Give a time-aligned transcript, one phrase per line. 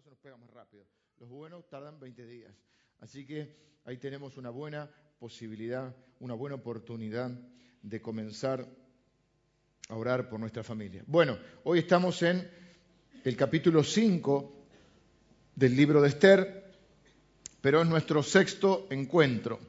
[0.00, 0.86] se nos pegan más rápido.
[1.18, 2.50] Los buenos tardan 20 días.
[3.00, 7.30] Así que ahí tenemos una buena posibilidad, una buena oportunidad
[7.82, 8.66] de comenzar
[9.88, 11.04] a orar por nuestra familia.
[11.06, 12.48] Bueno, hoy estamos en
[13.22, 14.66] el capítulo 5
[15.56, 16.72] del libro de Esther,
[17.60, 19.60] pero es nuestro sexto encuentro.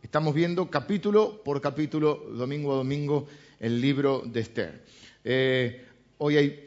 [0.00, 3.26] Estamos viendo capítulo por capítulo, domingo a domingo,
[3.60, 4.84] el libro de Esther.
[5.22, 5.84] Eh,
[6.16, 6.66] hoy hay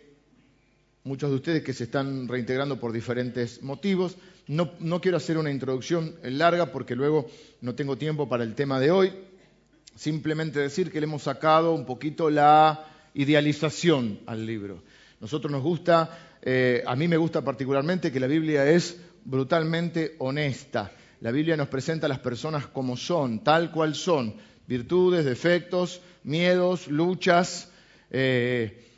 [1.10, 4.16] muchos de ustedes que se están reintegrando por diferentes motivos.
[4.46, 7.26] No, no, quiero hacer una introducción larga porque luego
[7.62, 9.12] no tengo tiempo para el tema de hoy.
[9.96, 12.86] Simplemente decir que le hemos sacado un poquito la
[13.16, 14.84] idealización al libro.
[15.20, 20.92] Nosotros nos gusta, eh, a mí me gusta particularmente que la Biblia es brutalmente honesta.
[21.22, 24.36] La Biblia nos presenta a las personas como son, tal cual son,
[24.68, 27.72] virtudes, defectos, miedos, luchas,
[28.12, 28.89] eh,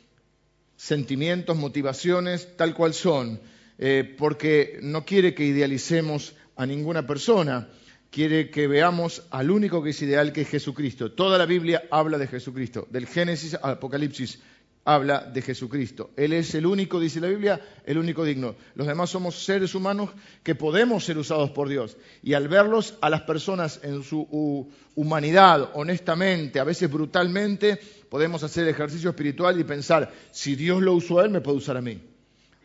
[0.82, 3.40] sentimientos, motivaciones, tal cual son,
[3.78, 7.68] eh, porque no quiere que idealicemos a ninguna persona,
[8.10, 11.12] quiere que veamos al único que es ideal, que es Jesucristo.
[11.12, 14.40] Toda la Biblia habla de Jesucristo, del Génesis al Apocalipsis
[14.84, 16.10] habla de Jesucristo.
[16.16, 18.56] Él es el único, dice la Biblia, el único digno.
[18.74, 20.10] Los demás somos seres humanos
[20.42, 21.96] que podemos ser usados por Dios.
[22.22, 28.66] Y al verlos a las personas en su humanidad, honestamente, a veces brutalmente, podemos hacer
[28.68, 32.00] ejercicio espiritual y pensar, si Dios lo usó a él, me puede usar a mí.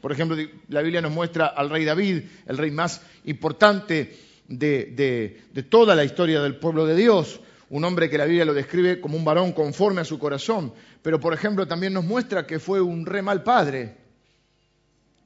[0.02, 0.38] Por ejemplo,
[0.70, 6.04] la Biblia nos muestra al rey David, el rey más importante de, de toda la
[6.04, 9.52] historia del pueblo de Dios un hombre que la Biblia lo describe como un varón
[9.52, 13.44] conforme a su corazón, pero por ejemplo también nos muestra que fue un re mal
[13.44, 13.98] padre.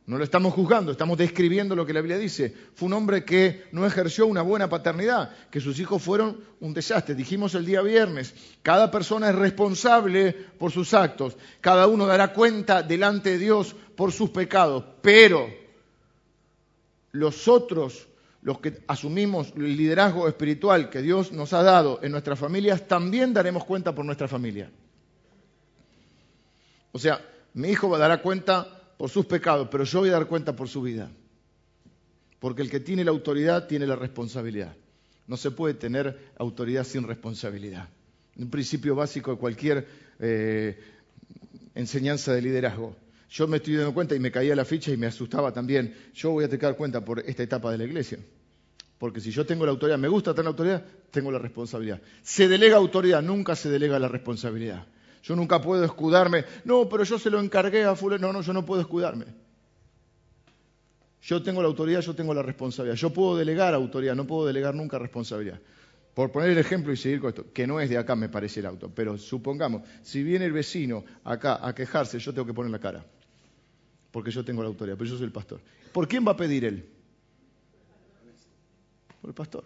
[0.07, 2.53] No lo estamos juzgando, estamos describiendo lo que la Biblia dice.
[2.73, 7.13] Fue un hombre que no ejerció una buena paternidad, que sus hijos fueron un desastre.
[7.13, 8.33] Dijimos el día viernes,
[8.63, 14.11] cada persona es responsable por sus actos, cada uno dará cuenta delante de Dios por
[14.11, 15.47] sus pecados, pero
[17.11, 18.07] los otros
[18.41, 23.33] los que asumimos el liderazgo espiritual que Dios nos ha dado en nuestras familias, también
[23.33, 24.71] daremos cuenta por nuestra familia.
[26.91, 27.21] O sea,
[27.53, 28.67] mi hijo dará cuenta
[28.97, 31.09] por sus pecados, pero yo voy a dar cuenta por su vida.
[32.39, 34.75] Porque el que tiene la autoridad tiene la responsabilidad.
[35.27, 37.87] No se puede tener autoridad sin responsabilidad.
[38.35, 39.87] Un principio básico de cualquier
[40.19, 40.79] eh,
[41.75, 42.95] enseñanza de liderazgo.
[43.29, 45.95] Yo me estoy dando cuenta y me caía la ficha y me asustaba también.
[46.13, 48.19] Yo voy a tener cuenta por esta etapa de la iglesia.
[49.01, 51.99] Porque si yo tengo la autoridad, me gusta tener autoridad, tengo la responsabilidad.
[52.21, 54.85] Se delega autoridad, nunca se delega la responsabilidad.
[55.23, 56.45] Yo nunca puedo escudarme.
[56.65, 58.27] No, pero yo se lo encargué a fulano.
[58.27, 59.25] No, no, yo no puedo escudarme.
[61.23, 62.95] Yo tengo la autoridad, yo tengo la responsabilidad.
[62.95, 65.59] Yo puedo delegar autoridad, no puedo delegar nunca responsabilidad.
[66.13, 68.59] Por poner el ejemplo y seguir con esto, que no es de acá me parece
[68.59, 72.71] el auto, pero supongamos, si viene el vecino acá a quejarse, yo tengo que poner
[72.71, 73.03] la cara
[74.11, 75.59] porque yo tengo la autoridad, pero yo soy el pastor.
[75.91, 77.00] ¿Por quién va a pedir él?
[79.21, 79.63] Por el pastor.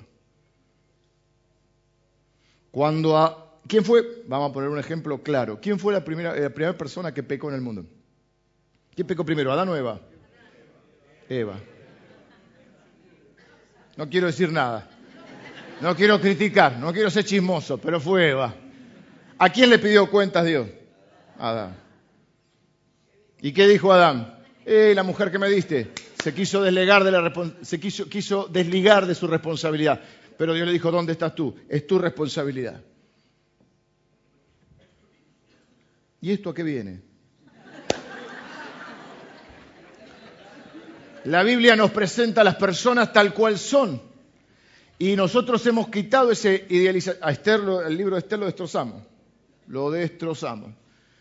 [2.71, 4.23] Cuando a, ¿Quién fue?
[4.27, 5.59] Vamos a poner un ejemplo claro.
[5.59, 7.85] ¿Quién fue la primera, la primera persona que pecó en el mundo?
[8.93, 9.99] ¿Quién pecó primero, Adán o Eva?
[11.27, 11.55] Eva.
[13.97, 14.89] No quiero decir nada.
[15.81, 18.53] No quiero criticar, no quiero ser chismoso, pero fue Eva.
[19.37, 20.67] ¿A quién le pidió cuentas Dios?
[21.37, 21.75] Adán.
[23.41, 24.35] ¿Y qué dijo Adán?
[24.66, 25.91] eh, la mujer que me diste,
[26.25, 27.03] se quiso desligar
[29.05, 30.01] de, su responsabilidad.
[30.35, 31.55] Pero Dios le dijo, ¿dónde estás tú?
[31.69, 32.81] Es tu responsabilidad.
[36.21, 37.03] ¿Y esto a qué viene?
[41.25, 44.01] La Biblia nos presenta a las personas tal cual son.
[44.97, 47.21] Y nosotros hemos quitado ese idealización.
[47.21, 49.03] A el libro de Esther lo destrozamos.
[49.67, 50.71] Lo destrozamos.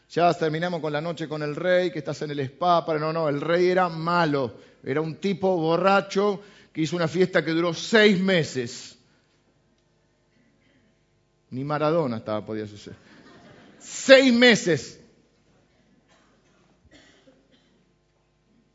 [0.09, 2.87] Ya terminamos con la noche con el rey, que estás en el spa.
[2.87, 2.99] Para...
[2.99, 4.73] No, no, el rey era malo.
[4.85, 8.99] Era un tipo borracho que hizo una fiesta que duró seis meses.
[11.51, 12.99] Ni Maradona estaba, podía suceder.
[13.79, 15.01] Seis meses.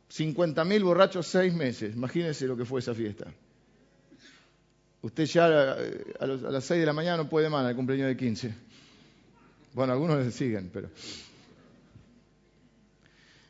[0.10, 1.96] 50.000 borrachos, seis meses.
[1.96, 3.26] Imagínense lo que fue esa fiesta.
[5.02, 8.18] Usted ya eh, a, las seis de la mañana no puede más al cumpleaños de
[8.18, 8.54] 15.
[9.74, 10.90] Bueno, algunos le siguen, pero...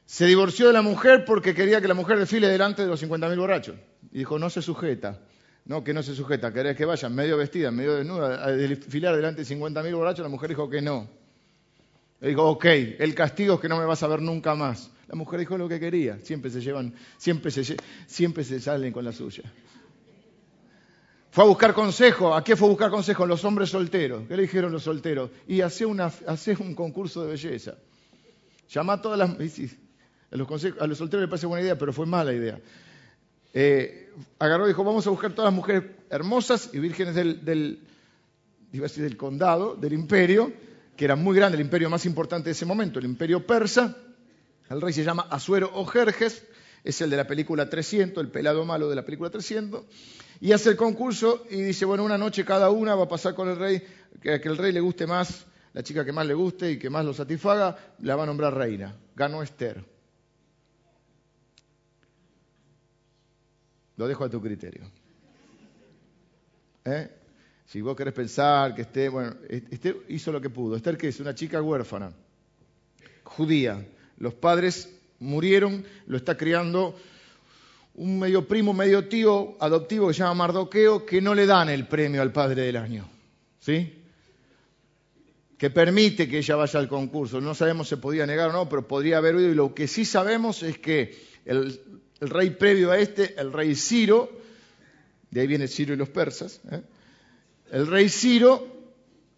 [0.09, 3.37] Se divorció de la mujer porque quería que la mujer desfile delante de los 50.000
[3.37, 3.75] borrachos.
[4.11, 5.19] Y dijo, no se sujeta.
[5.65, 6.51] No, que no se sujeta.
[6.51, 10.23] Querés que vayan medio vestida, medio desnuda, a desfilar delante de 50.000 borrachos.
[10.23, 11.07] La mujer dijo que no.
[12.21, 14.89] Le dijo, ok, el castigo es que no me vas a ver nunca más.
[15.07, 16.17] La mujer dijo lo que quería.
[16.23, 17.77] Siempre se llevan, siempre se,
[18.07, 19.43] siempre se salen con la suya.
[21.29, 22.33] Fue a buscar consejo.
[22.33, 23.27] ¿A qué fue a buscar consejo?
[23.27, 24.27] Los hombres solteros.
[24.27, 25.29] ¿Qué le dijeron los solteros?
[25.47, 27.75] Y hace, un concurso de belleza.
[28.69, 29.37] Llama a todas las...
[30.31, 32.59] A los, solteros les parece buena idea, pero fue mala idea.
[33.53, 37.79] eh, agarró y dijo, vamos a buscar todas las mujeres hermosas y vírgenes del,
[39.17, 40.53] condado, del imperio,
[40.95, 43.97] que era muy grande, el imperio más importante de ese momento, el imperio persa.
[44.69, 46.45] El rey se llama Asuero o Jerjes,
[46.83, 49.83] es el de la película 300, el pelado malo de la película 300,
[50.41, 53.49] y hace el concurso y dice, bueno, una noche cada una va a pasar con
[53.49, 53.81] el rey,
[54.21, 56.91] que, que el rey le guste más, la chica que más le guste y que
[56.91, 58.95] más lo satisfaga, la va a nombrar reina.
[59.15, 59.83] Ganó Esther.
[63.99, 64.83] Lo dejo a tu criterio.
[66.85, 67.09] ¿Eh?
[67.65, 70.77] Si vos querés pensar que esté, bueno, Esther hizo lo que pudo.
[70.77, 72.13] Esther, que es una chica huérfana,
[73.25, 73.85] judía.
[74.17, 76.95] Los padres murieron, lo está criando
[77.95, 81.85] un medio primo, medio tío adoptivo que se llama Mardoqueo, que no le dan el
[81.85, 83.05] premio al padre del año.
[83.59, 84.01] ¿Sí?
[85.57, 87.41] Que permite que ella vaya al concurso.
[87.41, 89.49] No sabemos si podía negar o no, pero podría haber oído.
[89.49, 91.81] Y lo que sí sabemos es que el,
[92.21, 94.29] rey previo a este, el rey Ciro,
[95.31, 96.81] de ahí viene Ciro y los persas, ¿eh?
[97.71, 98.67] el rey Ciro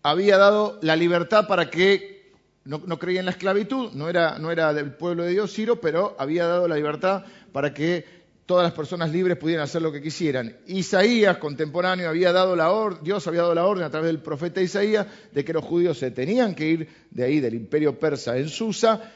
[0.03, 2.31] había dado la libertad para que
[2.63, 6.15] no, creía en la esclavitud, no era, no era del pueblo de Dios, Ciro, pero
[6.19, 8.05] había dado la libertad para que
[8.45, 10.57] todas las personas libres pudieran hacer lo que quisieran.
[10.67, 14.61] Isaías, contemporáneo, había dado la orden, Dios había dado la orden a través del profeta
[14.61, 18.49] Isaías de que los judíos se tenían que ir de ahí, del imperio persa en
[18.49, 19.11] Susa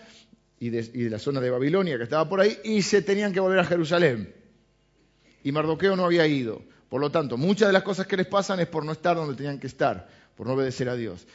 [0.60, 3.40] y de, de la zona de Babilonia que estaba por ahí, y se tenían que
[3.40, 4.34] volver a Jerusalén.
[5.44, 6.62] Y Mardoqueo no había ido.
[6.90, 9.36] Por lo tanto, muchas de las cosas que les pasan es por no estar donde
[9.36, 11.28] tenían que estar, por no obedecer a Dios.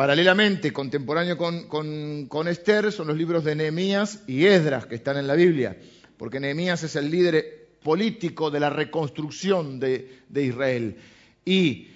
[0.00, 5.34] Paralelamente, contemporáneo con, Esther, son los libros de Nehemías y Esdras que están en la
[5.34, 5.76] Biblia,
[6.16, 10.96] porque Nehemías es el líder político de la reconstrucción de, Israel
[11.44, 11.88] y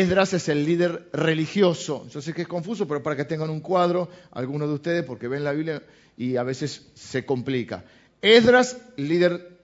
[0.00, 2.06] Esdras es el líder religioso.
[2.08, 5.28] Yo sé que es confuso, pero para que tengan un cuadro, algunos de ustedes, porque
[5.28, 5.82] ven la Biblia
[6.16, 7.84] y a veces se complica.
[8.20, 9.58] Esdras, líder,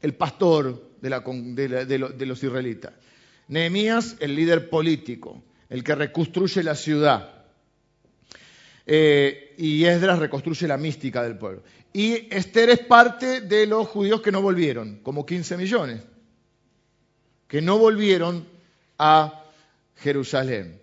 [0.00, 2.92] el pastor de, de los israelitas.
[3.48, 7.32] Nehemías, el líder político el que reconstruye la ciudad.
[8.86, 11.62] Eh, y Esdras reconstruye la mística del pueblo.
[11.92, 16.02] Y Esther es parte de los judíos que no volvieron, como 15 millones,
[17.48, 18.46] que no volvieron
[18.98, 19.44] a
[19.96, 20.80] Jerusalén.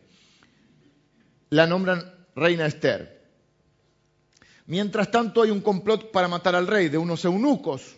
[1.50, 2.04] La nombran
[2.36, 3.22] reina Esther.
[4.66, 7.98] Mientras tanto hay un complot para matar al rey de unos eunucos,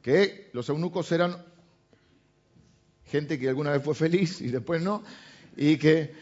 [0.00, 1.36] que los eunucos eran
[3.06, 5.04] gente que alguna vez fue feliz y después no,
[5.56, 6.14] y que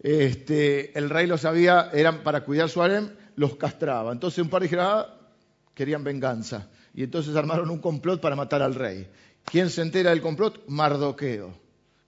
[0.00, 4.12] este, el rey los había, eran para cuidar su harem, los castraba.
[4.12, 5.16] Entonces un par dijeron, ah,
[5.74, 6.68] querían venganza.
[6.92, 9.08] Y entonces armaron un complot para matar al rey.
[9.44, 10.64] ¿Quién se entera del complot?
[10.66, 11.52] Mardoqueo,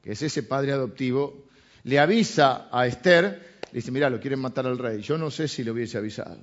[0.04, 1.46] que es ese padre adoptivo.
[1.84, 5.00] Le avisa a Esther, le dice, mira, lo quieren matar al rey.
[5.00, 6.38] Yo no sé si le hubiese avisado.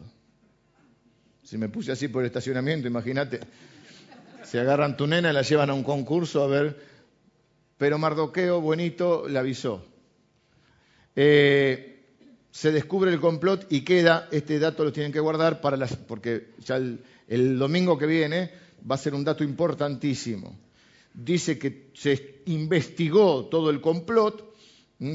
[1.44, 3.40] Si me puse así por el estacionamiento, imagínate,
[4.44, 6.76] se agarran tu nena y la llevan a un concurso a ver.
[7.78, 9.86] Pero Mardoqueo, buenito, le avisó.
[11.16, 12.04] Eh,
[12.50, 16.50] se descubre el complot y queda, este dato lo tienen que guardar para las, porque
[16.66, 16.78] ya
[17.28, 18.52] el, domingo que viene
[18.90, 20.58] va a ser un dato importantísimo.
[21.14, 24.54] Dice que se investigó todo el complot,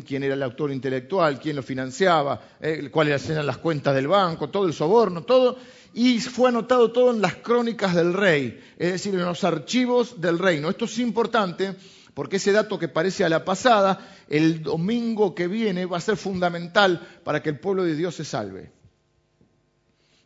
[0.06, 4.50] quién era el autor intelectual, quién lo financiaba, eh, cuáles eran las cuentas del banco,
[4.50, 5.56] todo el soborno, todo,
[5.94, 10.38] y fue anotado todo en las crónicas del rey, es decir, en los archivos del
[10.38, 10.68] reino.
[10.68, 11.74] Esto es importante
[12.16, 16.16] porque ese dato que parece a la pasada, el domingo que viene va a ser
[16.16, 18.72] fundamental para que el pueblo de Dios se salve.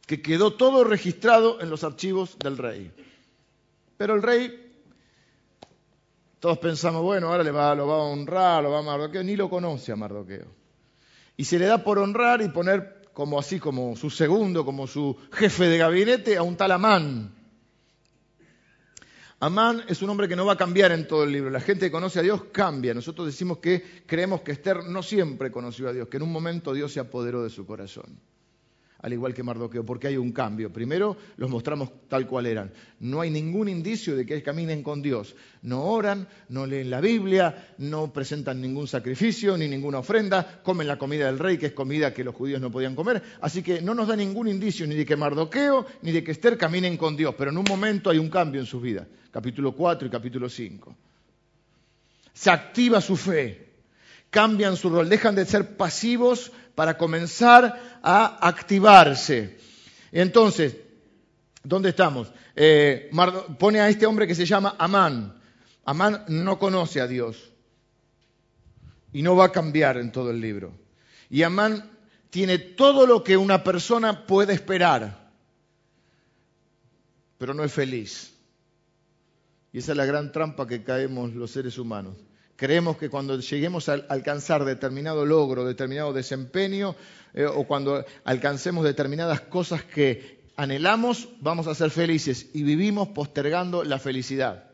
[0.07, 2.93] Que quedó todo registrado en los archivos del rey.
[3.97, 4.60] Pero el rey,
[6.41, 9.37] todos pensamos, bueno, ahora le va, lo va a honrar, lo va a Mardoqueo, ni
[9.37, 10.47] lo conoce a Mardoqueo.
[11.37, 15.17] Y se le da por honrar y poner como así, como su segundo, como su
[15.33, 17.41] jefe de gabinete, a un tal Amán
[19.43, 21.49] Amán es un hombre que no va a cambiar en todo el libro.
[21.49, 22.93] La gente que conoce a Dios cambia.
[22.93, 26.75] Nosotros decimos que creemos que Esther no siempre conoció a Dios, que en un momento
[26.75, 28.21] Dios se apoderó de su corazón.
[29.03, 30.73] Al igual que Mardoqueo, porque hay un cambio.
[30.73, 32.73] Primero los mostramos tal cual eran.
[33.01, 35.35] No hay ningún indicio de que caminen con Dios.
[35.63, 40.99] No oran, no leen la Biblia, no presentan ningún sacrificio ni ninguna ofrenda, comen la
[40.99, 43.23] comida del rey, que es comida que los judíos no podían comer.
[43.41, 46.59] Así que no nos da ningún indicio ni de que Mardoqueo ni de que Esther
[46.59, 47.35] caminen con Dios.
[47.39, 50.97] Pero en un momento hay un cambio en su vida capítulo 4 y capítulo 5.
[52.33, 53.70] Se activa su fe,
[54.31, 59.59] cambian su rol, dejan de ser pasivos para comenzar a activarse.
[60.13, 60.77] Entonces,
[61.63, 62.33] ¿dónde estamos?
[62.57, 63.11] Eh,
[63.59, 65.41] pone a este hombre que se llama Amán.
[65.85, 67.53] Amán no conoce a Dios
[69.13, 70.73] y no va a cambiar en todo el libro.
[71.29, 71.91] Y Amán
[72.31, 75.31] tiene todo lo que una persona puede esperar,
[77.39, 78.33] pero no es feliz
[79.73, 82.17] Y esa es la gran trampa que caemos los seres humanos.
[82.61, 86.95] Creemos que cuando lleguemos a alcanzar determinado logro, determinado desempeño,
[87.33, 93.83] eh, o cuando alcancemos determinadas cosas que anhelamos, vamos a ser felices y vivimos postergando
[93.83, 94.73] la felicidad.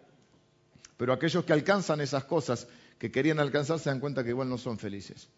[0.96, 2.66] Pero aquellos que alcanzan esas cosas
[2.98, 5.28] que querían alcanzar se dan cuenta que igual no son felices.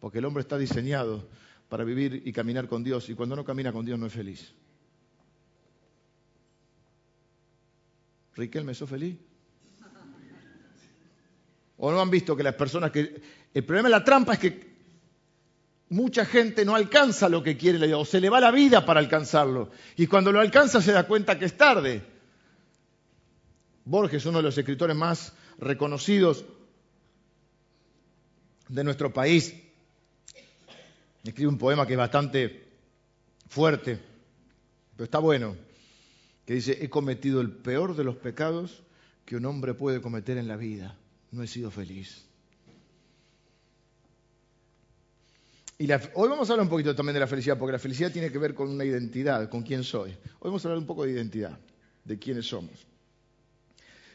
[0.00, 1.28] Porque el hombre está diseñado
[1.68, 4.52] para vivir y caminar con Dios y cuando no camina con Dios no es feliz.
[8.34, 9.27] Riquelme, ¿sos feliz?
[11.78, 13.20] ¿O no han visto que las personas que...
[13.54, 14.68] El problema de la trampa es que
[15.90, 19.70] mucha gente no alcanza lo que quiere o se le va la vida para alcanzarlo.
[19.96, 22.02] Y cuando lo alcanza se da cuenta que es tarde.
[23.84, 26.44] Borges, uno de los escritores más reconocidos
[28.68, 29.54] de nuestro país,
[31.24, 32.68] escribe un poema que es bastante
[33.48, 33.98] fuerte,
[34.94, 35.56] pero está bueno,
[36.44, 38.82] que dice, he cometido el peor de los pecados
[39.24, 40.96] que un hombre puede cometer en la vida.
[41.30, 42.24] No he sido feliz.
[45.80, 48.32] Y hoy vamos a hablar un poquito también de la felicidad, porque la felicidad tiene
[48.32, 50.10] que ver con una identidad, con quién soy.
[50.10, 51.56] Hoy vamos a hablar un poco de identidad,
[52.04, 52.88] de quiénes somos.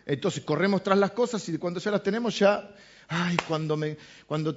[0.05, 2.70] Entonces corremos tras las cosas y cuando ya las tenemos ya,
[3.08, 3.98] ay, cuando, me,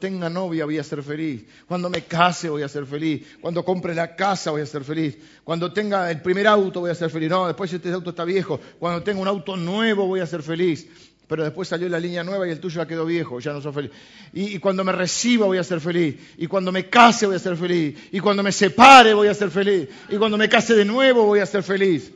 [0.00, 3.94] tenga novia voy a ser feliz, cuando me case voy a ser feliz, cuando compre
[3.94, 7.30] la casa voy a ser feliz, cuando tenga el primer auto voy a ser feliz,
[7.30, 10.88] no, después este auto está viejo, cuando tenga un auto nuevo voy a ser feliz.
[11.28, 13.72] Pero después salió la línea nueva y el tuyo ya quedó viejo, ya no soy
[13.72, 13.90] feliz.
[14.32, 16.16] Y, y, cuando me reciba voy a ser feliz.
[16.38, 17.98] Y cuando me case voy a ser feliz.
[18.12, 19.88] Y cuando me separe voy a ser feliz.
[20.08, 22.12] Y cuando me case de nuevo voy a ser feliz.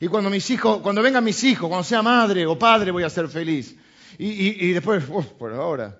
[0.00, 3.10] Y cuando mis hijos, cuando vengan mis hijos, cuando sea madre o padre voy a
[3.10, 3.76] ser feliz.
[4.18, 5.96] Y, y después, uf, por ahora.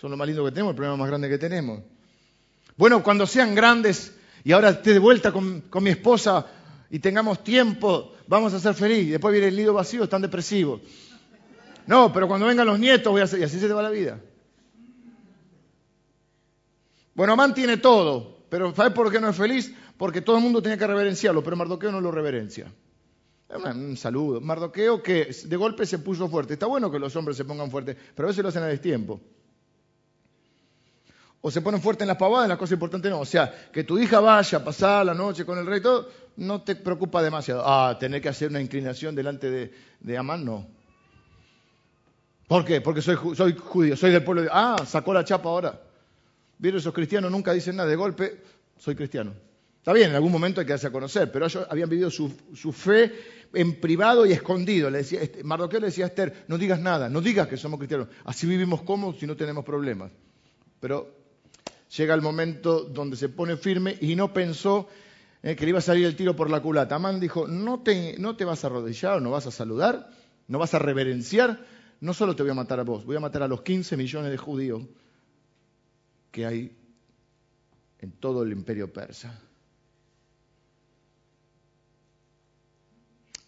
[0.00, 1.80] Son lo más lindo que tenemos, el problema más grande que tenemos.
[2.76, 6.46] Bueno, cuando sean grandes y ahora esté de vuelta con, con mi esposa
[6.94, 9.10] y tengamos tiempo, vamos a ser felices.
[9.10, 10.80] Después viene el nido vacío, están depresivos.
[11.88, 13.40] No, pero cuando vengan los nietos voy a ser...
[13.40, 14.20] Y así se te va la vida.
[17.16, 19.74] Bueno, Amán tiene todo, pero ¿sabes por qué no es feliz?
[19.96, 22.72] Porque todo el mundo tenía que reverenciarlo, pero Mardoqueo no lo reverencia.
[23.48, 24.40] Un saludo.
[24.40, 26.52] Mardoqueo que de golpe se puso fuerte.
[26.52, 29.20] Está bueno que los hombres se pongan fuertes, pero a veces lo hacen a destiempo
[31.46, 33.20] o se ponen fuertes en las pavadas, en las cosas importantes no.
[33.20, 36.08] O sea, que tu hija vaya a pasar la noche con el rey, todo,
[36.38, 37.62] no te preocupa demasiado.
[37.66, 39.70] Ah, tener que hacer una inclinación delante
[40.00, 40.66] de, Amán, no.
[42.48, 42.80] ¿Por qué?
[42.80, 44.48] Porque soy, judío, soy del pueblo de...
[44.50, 45.78] Ah, sacó la chapa ahora.
[46.56, 48.40] Vieron, esos cristianos nunca dicen nada, de golpe,
[48.78, 49.34] soy cristiano.
[49.76, 52.72] Está bien, en algún momento hay que darse a conocer, pero ellos habían vivido su,
[52.72, 53.12] fe
[53.52, 54.88] en privado y escondido.
[54.88, 57.78] Le decía, este, Mardoqueo le decía a Esther, no digas nada, no digas que somos
[57.78, 58.08] cristianos.
[58.24, 60.10] Así vivimos cómodos y no tenemos problemas.
[60.80, 61.23] Pero
[61.96, 64.88] llega el momento donde se pone firme y no pensó
[65.42, 66.96] eh, que le iba a salir el tiro por la culata.
[66.96, 70.10] Amán dijo, no te, no te vas a arrodillar, no vas a saludar,
[70.48, 71.64] no vas a reverenciar,
[72.00, 74.30] no solo te voy a matar a vos, voy a matar a los 15 millones
[74.30, 74.82] de judíos
[76.30, 76.76] que hay
[78.00, 79.40] en todo el imperio persa.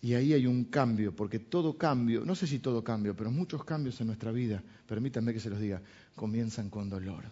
[0.03, 3.65] Y ahí hay un cambio, porque todo cambio, no sé si todo cambio, pero muchos
[3.65, 5.83] cambios en nuestra vida, permítanme que se los diga,
[6.15, 7.25] comienzan con dolor.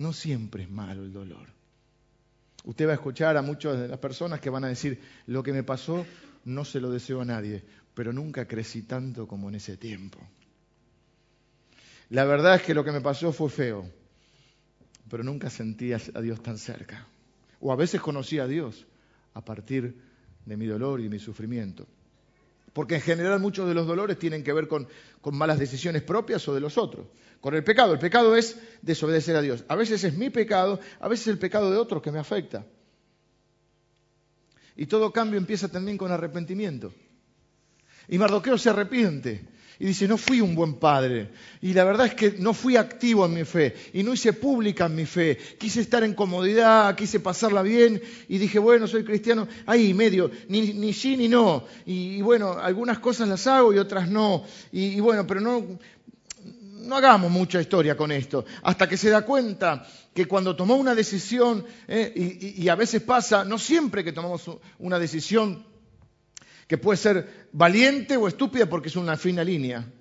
[0.00, 1.46] No siempre es malo el dolor.
[2.64, 5.52] Usted va a escuchar a muchas de las personas que van a decir, lo que
[5.52, 6.06] me pasó
[6.46, 10.18] no se lo deseo a nadie, pero nunca crecí tanto como en ese tiempo.
[12.08, 13.90] La verdad es que lo que me pasó fue feo,
[15.10, 17.06] pero nunca sentí a Dios tan cerca.
[17.60, 18.86] O a veces conocí a Dios
[19.34, 20.00] a partir
[20.46, 21.86] de mi dolor y mi sufrimiento.
[22.72, 24.86] Porque en general muchos de los dolores tienen que ver con,
[25.32, 27.06] malas decisiones propias o de los otros
[27.40, 27.92] con el pecado.
[27.94, 29.64] El pecado es desobedecer a Dios.
[29.68, 32.66] A veces es mi pecado, a veces es el pecado de otros que me afecta.
[34.76, 36.94] Y todo cambio empieza también con arrepentimiento.
[38.08, 39.46] Y Mardoqueo se arrepiente
[39.80, 41.30] y dice, no fui un buen padre.
[41.60, 44.86] Y la verdad es que no fui activo en mi fe y no hice pública
[44.86, 45.36] en mi fe.
[45.58, 50.74] Quise estar en comodidad, quise pasarla bien y dije, bueno, soy cristiano, ahí medio, ni,
[50.74, 51.64] ni sí ni no.
[51.86, 54.44] Y, bueno, algunas cosas las hago y otras no.
[54.70, 55.78] y bueno, pero no,
[56.80, 60.94] no hagamos mucha historia con esto, hasta que se da cuenta que cuando tomó una
[60.94, 65.64] decisión, eh, y, a veces pasa, no siempre que tomamos una decisión
[66.70, 69.92] que puede ser valiente o estúpida porque es una fina línea.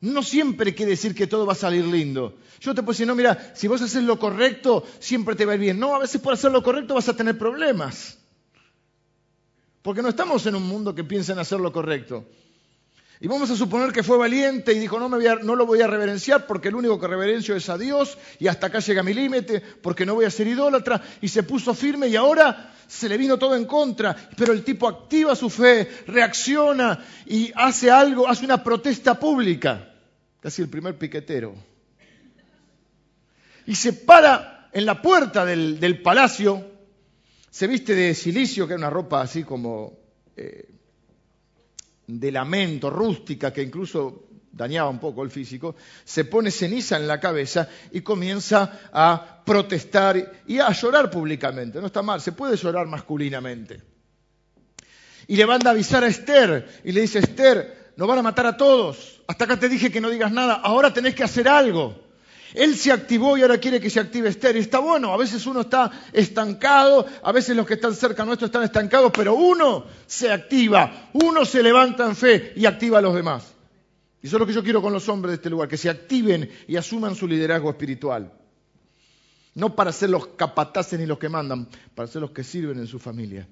[0.00, 2.38] No siempre quiere decir que todo va a salir lindo.
[2.58, 5.54] Yo te puedo decir, no, mira, si vos haces lo correcto, siempre te va a
[5.56, 5.78] ir bien.
[5.78, 8.16] No, a veces por hacer lo correcto vas a tener problemas.
[9.82, 12.24] Porque no estamos en un mundo que piensa en hacer lo correcto.
[13.24, 15.80] Y vamos a suponer que fue valiente y dijo, no, me voy no lo voy
[15.80, 19.14] a reverenciar porque el único que reverencio es a Dios y hasta acá llega mi
[19.14, 21.00] límite porque no voy a ser idólatra.
[21.22, 24.14] Y se puso firme y ahora se le vino todo en contra.
[24.36, 29.90] Pero el tipo activa su fe, reacciona y hace algo, hace una protesta pública.
[30.40, 31.54] Casi el primer piquetero.
[33.64, 36.62] Y se para en la puerta del, palacio,
[37.50, 39.94] se viste de silicio, que era una ropa así como...
[40.36, 40.73] Eh,
[42.06, 47.18] de lamento, rústica, que incluso dañaba un poco el físico, se pone ceniza en la
[47.18, 51.80] cabeza y comienza a protestar y a llorar públicamente.
[51.80, 53.82] No está mal, se puede llorar masculinamente.
[55.26, 58.46] Y le van a avisar a Esther y le dice, Esther, nos van a matar
[58.46, 59.22] a todos.
[59.26, 62.04] Hasta acá te dije que no digas nada, ahora tenés que hacer algo.
[62.54, 64.56] Él se activó y ahora quiere que se active Esther.
[64.56, 68.46] Y está bueno, a veces uno está estancado, a veces los que están cerca nuestro
[68.46, 73.14] están estancados, pero uno se activa, uno se levanta en fe y activa a los
[73.14, 73.52] demás.
[74.22, 75.90] Y eso es lo que yo quiero con los hombres de este lugar, que se
[75.90, 78.32] activen y asuman su liderazgo espiritual.
[79.54, 82.86] No para ser los capataces ni los que mandan, para ser los que sirven en
[82.86, 83.48] su familia.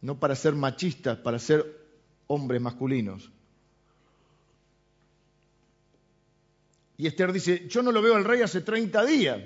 [0.00, 1.64] No para ser machistas, para ser
[2.26, 3.30] hombres masculinos.
[6.96, 9.40] Y Esther dice, yo no lo veo al rey hace 30 días.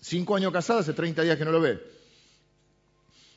[0.00, 1.80] Cinco años casada, hace 30 días que no lo ve.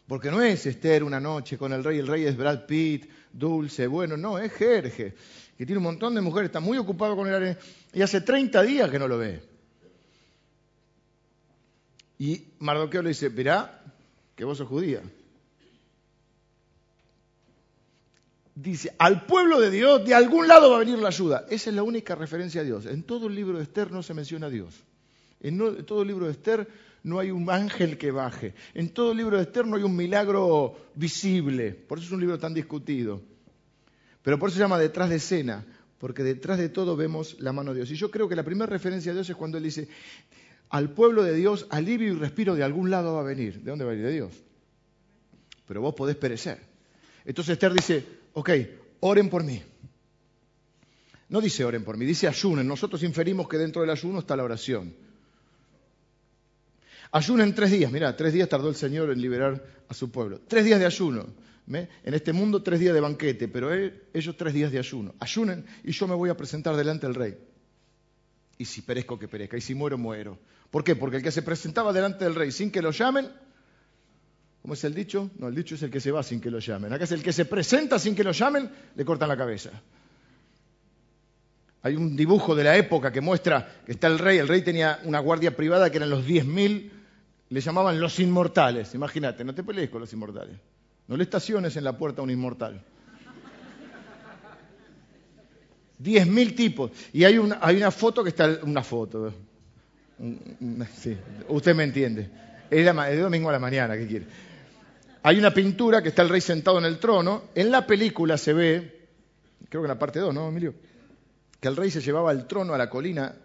[0.08, 3.88] Porque no es Esther una noche con el rey, el rey es Brad Pitt, dulce,
[3.88, 5.14] bueno, no, es Jerje,
[5.58, 7.58] que tiene un montón de mujeres, está muy ocupado con el
[7.94, 9.42] y hace 30 días que no lo ve.
[12.18, 13.84] Y Mardoqueo le dice, verá
[14.36, 15.02] que vos sos judía.
[18.56, 21.46] Dice, al pueblo de Dios, de algún lado va a venir la ayuda.
[21.50, 22.86] Esa es la única referencia a Dios.
[22.86, 24.74] En todo el libro de Esther no se menciona a Dios.
[25.42, 26.68] En, todo el libro de Esther
[27.04, 28.54] no hay un ángel que baje.
[28.74, 31.72] En todo el libro de Esther no hay un milagro visible.
[31.72, 33.22] Por eso es un libro tan discutido.
[34.22, 35.66] Pero por eso se llama detrás de escena,
[35.98, 37.92] porque detrás de todo vemos la mano de Dios.
[37.92, 39.88] Y yo creo que la primera referencia a Dios es cuando Él dice,
[40.70, 43.62] al pueblo de Dios, alivio y respiro de algún lado va a venir.
[43.62, 44.08] ¿De dónde va a venir?
[44.08, 44.34] De Dios.
[45.66, 46.60] Pero vos podés perecer.
[47.26, 48.50] Entonces Esther dice, ok,
[49.02, 49.62] oren por mí.
[51.30, 52.68] No dice oren por mí, dice ayunen.
[52.68, 54.94] Nosotros inferimos que dentro del ayuno está la oración.
[57.12, 60.42] Ayunen tres días, mira, tres días tardó el Señor en liberar a su pueblo.
[60.48, 61.28] Tres días de ayuno.
[61.72, 65.14] En este mundo tres días de banquete, pero ellos tres días de ayuno.
[65.20, 67.38] Ayunen y yo me voy a presentar delante del rey.
[68.58, 69.56] Y si perezco, que perezca.
[69.56, 70.40] Y si muero, muero.
[70.72, 70.96] ¿Por qué?
[70.96, 73.30] Porque el que se presentaba delante del rey sin que lo llamen,
[74.62, 75.32] ¿Cómo es el dicho?
[75.38, 76.92] No, el dicho es el que se va sin que lo llamen.
[76.92, 79.72] Acá es el que se presenta sin que lo llamen, le cortan la cabeza.
[81.82, 84.38] Hay un dibujo de la época que muestra que está el rey.
[84.38, 86.92] El rey tenía una guardia privada que eran los 10.000,
[87.50, 88.94] le llamaban los inmortales.
[88.96, 90.58] Imagínate, no te pelees con los inmortales.
[91.08, 92.84] No le estaciones en la puerta a un inmortal.
[96.04, 96.92] 10.000 tipos.
[97.14, 99.34] Y hay una, hay una foto que está, una foto.
[100.98, 101.18] Sí,
[101.48, 102.30] usted me entiende.
[102.70, 104.26] Es, es domingo a la mañana, ¿qué quiere?
[105.22, 107.44] Hay una pintura que está el rey sentado en el trono.
[107.54, 109.08] En la película se ve,
[109.70, 110.74] creo que en la parte 2, ¿no, Emilio?
[111.60, 113.36] Que el rey se llevaba el trono a la colina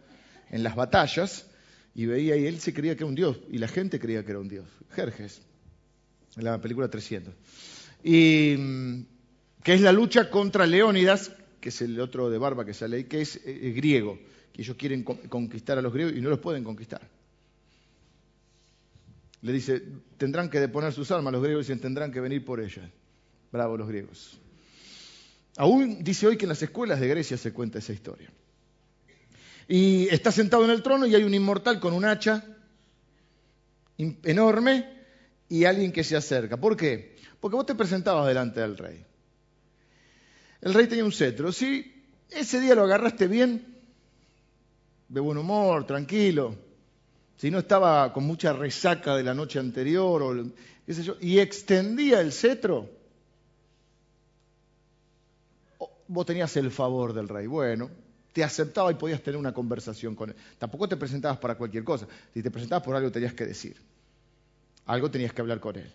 [0.51, 1.47] en las batallas
[1.95, 4.31] y veía y él se creía que era un dios y la gente creía que
[4.31, 4.67] era un dios.
[4.93, 5.43] Jerjes,
[6.37, 7.35] en la película 300.
[8.05, 9.07] Y mm,
[9.65, 13.05] que es la lucha contra Leónidas, que es el otro de barba que sale ahí,
[13.05, 14.21] que es eh, griego,
[14.53, 17.01] que ellos quieren conquistar a los griegos y no los pueden conquistar
[19.44, 19.83] le dice,
[20.16, 22.88] tendrán que deponer sus armas, los griegos dicen, tendrán que venir por ellas.
[23.52, 24.40] Bravo los griegos.
[25.59, 28.30] Aún dice hoy que en las escuelas de Grecia se cuenta esa historia.
[29.68, 32.42] Y está sentado en el trono y hay un inmortal con un hacha
[33.98, 34.88] enorme
[35.50, 36.57] y alguien que se acerca.
[36.57, 37.14] ¿Por qué?
[37.38, 39.04] Porque vos te presentabas delante del rey.
[40.62, 41.52] El rey tenía un cetro.
[41.52, 43.76] Si ese día lo agarraste bien,
[45.07, 46.63] de buen humor, tranquilo,
[47.37, 50.44] si no estaba con mucha resaca de la noche anterior, o,
[51.20, 52.88] y extendía el cetro,
[56.07, 57.47] vos tenías el favor del rey.
[57.47, 57.90] Bueno,
[58.33, 60.37] te aceptaba y podías tener una conversación con él.
[60.59, 62.07] Tampoco te presentabas para cualquier cosa.
[62.33, 63.77] Si te presentabas por algo tenías que decir.
[64.87, 65.90] Algo tenías que hablar con él.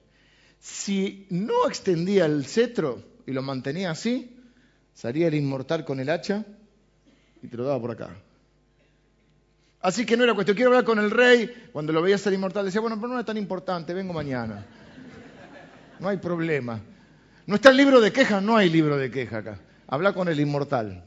[0.60, 4.36] Si no extendía el cetro y lo mantenía así,
[4.94, 6.46] salía el inmortal con el hacha
[7.42, 8.10] y te lo daba por acá.
[9.82, 11.70] Así que no era cuestión, quiero hablar con el rey.
[11.72, 14.66] Cuando lo veía ser inmortal, decía, bueno, pero no es tan importante, vengo mañana.
[16.00, 16.82] No hay problema.
[17.46, 19.60] No está el libro de quejas, no hay libro de queja acá.
[19.88, 21.04] Habla con el inmortal.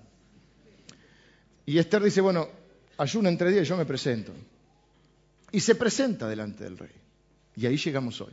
[1.67, 2.49] Y Esther dice, bueno,
[2.99, 4.33] ayuno entre días yo me presento.
[5.53, 6.91] Y se presenta delante del rey.
[7.57, 8.33] Y ahí llegamos hoy.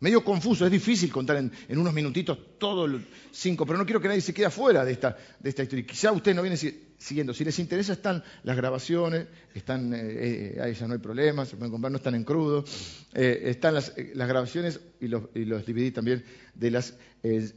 [0.00, 4.08] Medio confuso, es difícil contar en, unos minutitos todos los cinco, pero no quiero que
[4.08, 5.84] nadie se quede fuera de esta, de esta historia.
[5.84, 7.34] Quizá usted no viene siguiendo.
[7.34, 11.92] Si les interesa, están las grabaciones, están, eh, eh, no hay problema, se pueden comprar,
[11.92, 12.64] no están en crudo.
[13.12, 16.94] Eh, están las, grabaciones y los, y también de las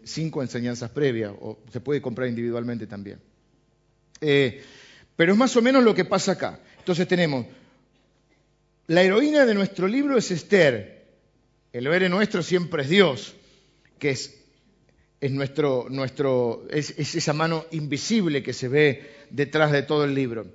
[0.03, 3.21] cinco enseñanzas previas, o se puede comprar individualmente también.
[4.19, 6.59] pero es más o menos lo que pasa acá.
[6.79, 7.45] Entonces tenemos,
[8.87, 10.92] la heroína de nuestro libro es Esther,
[11.73, 13.35] el héroe nuestro siempre es Dios,
[13.97, 14.39] que es,
[15.31, 20.45] nuestro, nuestro es, esa mano invisible que se ve detrás de todo el libro.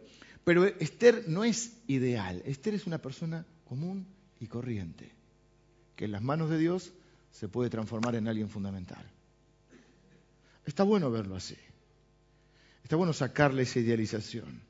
[0.45, 2.41] Pero Esther no es ideal.
[2.47, 4.07] Esther es una persona común
[4.39, 5.11] y corriente,
[5.97, 6.93] que en las manos de Dios
[7.33, 9.05] se puede transformar en alguien fundamental.
[10.65, 11.57] Está bueno verlo así.
[12.85, 14.68] Está bueno sacarle esa idealización.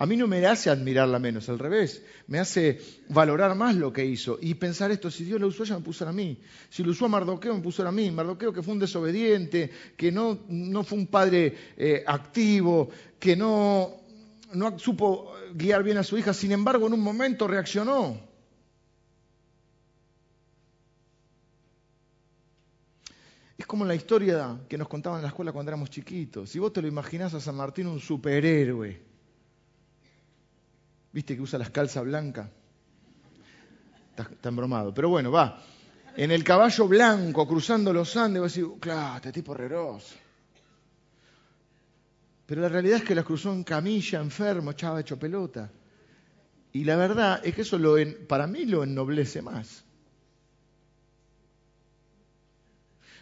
[0.00, 4.02] A mí no me hace admirarla menos, al revés, me hace valorar más lo que
[4.02, 6.40] hizo y pensar esto, si Dios lo usó, ya me puso a mí.
[6.70, 8.10] Si lo usó a Mardoqueo, me puso a mí.
[8.10, 14.00] Mardoqueo que fue un desobediente, que no, no fue un padre eh, activo, que no,
[14.54, 18.18] no supo guiar bien a su hija, sin embargo en un momento reaccionó.
[23.58, 26.48] Es como la historia que nos contaban en la escuela cuando éramos chiquitos.
[26.48, 29.09] Si vos te lo imaginás a San Martín un superhéroe,
[31.12, 32.48] ¿Viste que usa las calzas blancas?
[34.16, 34.92] Está, embromado.
[34.94, 35.62] Pero bueno, va.
[36.16, 40.14] En el caballo blanco, cruzando los Andes, vos decís, claro, este tipo reroso.
[42.46, 45.70] Pero la realidad es que las cruzó en camilla, enfermo, echaba hecho pelota.
[46.72, 47.96] Y la verdad es que eso lo
[48.26, 49.84] para mí lo ennoblece más.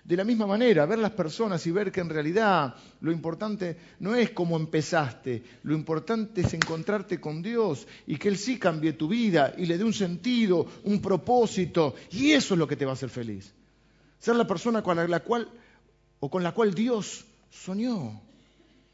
[0.08, 4.14] De la misma manera, ver las personas y ver que en realidad lo importante no
[4.14, 9.06] es cómo empezaste, lo importante es encontrarte con Dios y que Él sí cambie tu
[9.06, 12.92] vida y le dé un sentido, un propósito, y eso es lo que te va
[12.92, 13.52] a hacer feliz.
[14.18, 15.46] Ser la persona con la cual
[16.20, 18.22] o con la cual Dios soñó.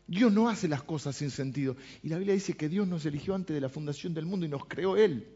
[0.09, 1.77] Dios no hace las cosas sin sentido.
[2.03, 4.48] Y la Biblia dice que Dios nos eligió antes de la fundación del mundo y
[4.48, 5.29] nos creó Él.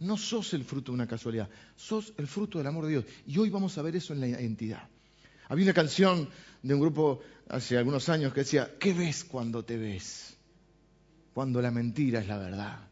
[0.00, 3.04] No sos el fruto de una casualidad, sos el fruto del amor de Dios.
[3.26, 4.88] Y hoy vamos a ver eso en la identidad.
[5.48, 6.28] Había una canción
[6.62, 10.36] de un grupo hace algunos años que decía, ¿qué ves cuando te ves?
[11.34, 12.88] Cuando la mentira es la verdad.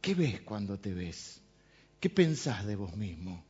[0.00, 1.40] ¿Qué ves cuando te ves?
[1.98, 3.42] ¿Qué pensás de vos mismo?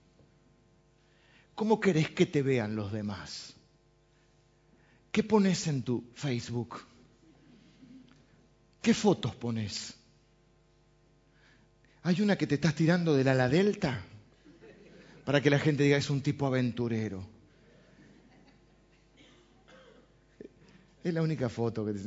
[1.54, 3.54] ¿Cómo querés que te vean los demás?
[5.10, 6.80] ¿Qué pones en tu Facebook?
[8.80, 9.96] ¿Qué fotos pones?
[12.04, 14.02] Hay una que te estás tirando del ala delta
[15.24, 17.24] para que la gente diga es un tipo aventurero.
[21.04, 22.04] Es la única foto, que es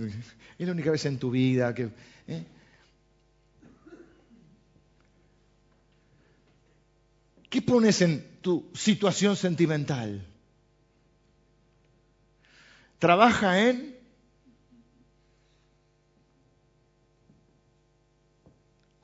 [0.67, 1.89] la única vez en tu vida que...
[2.27, 2.43] ¿eh?
[7.49, 10.25] ¿Qué pones en tu situación sentimental?
[12.99, 13.94] Trabaja en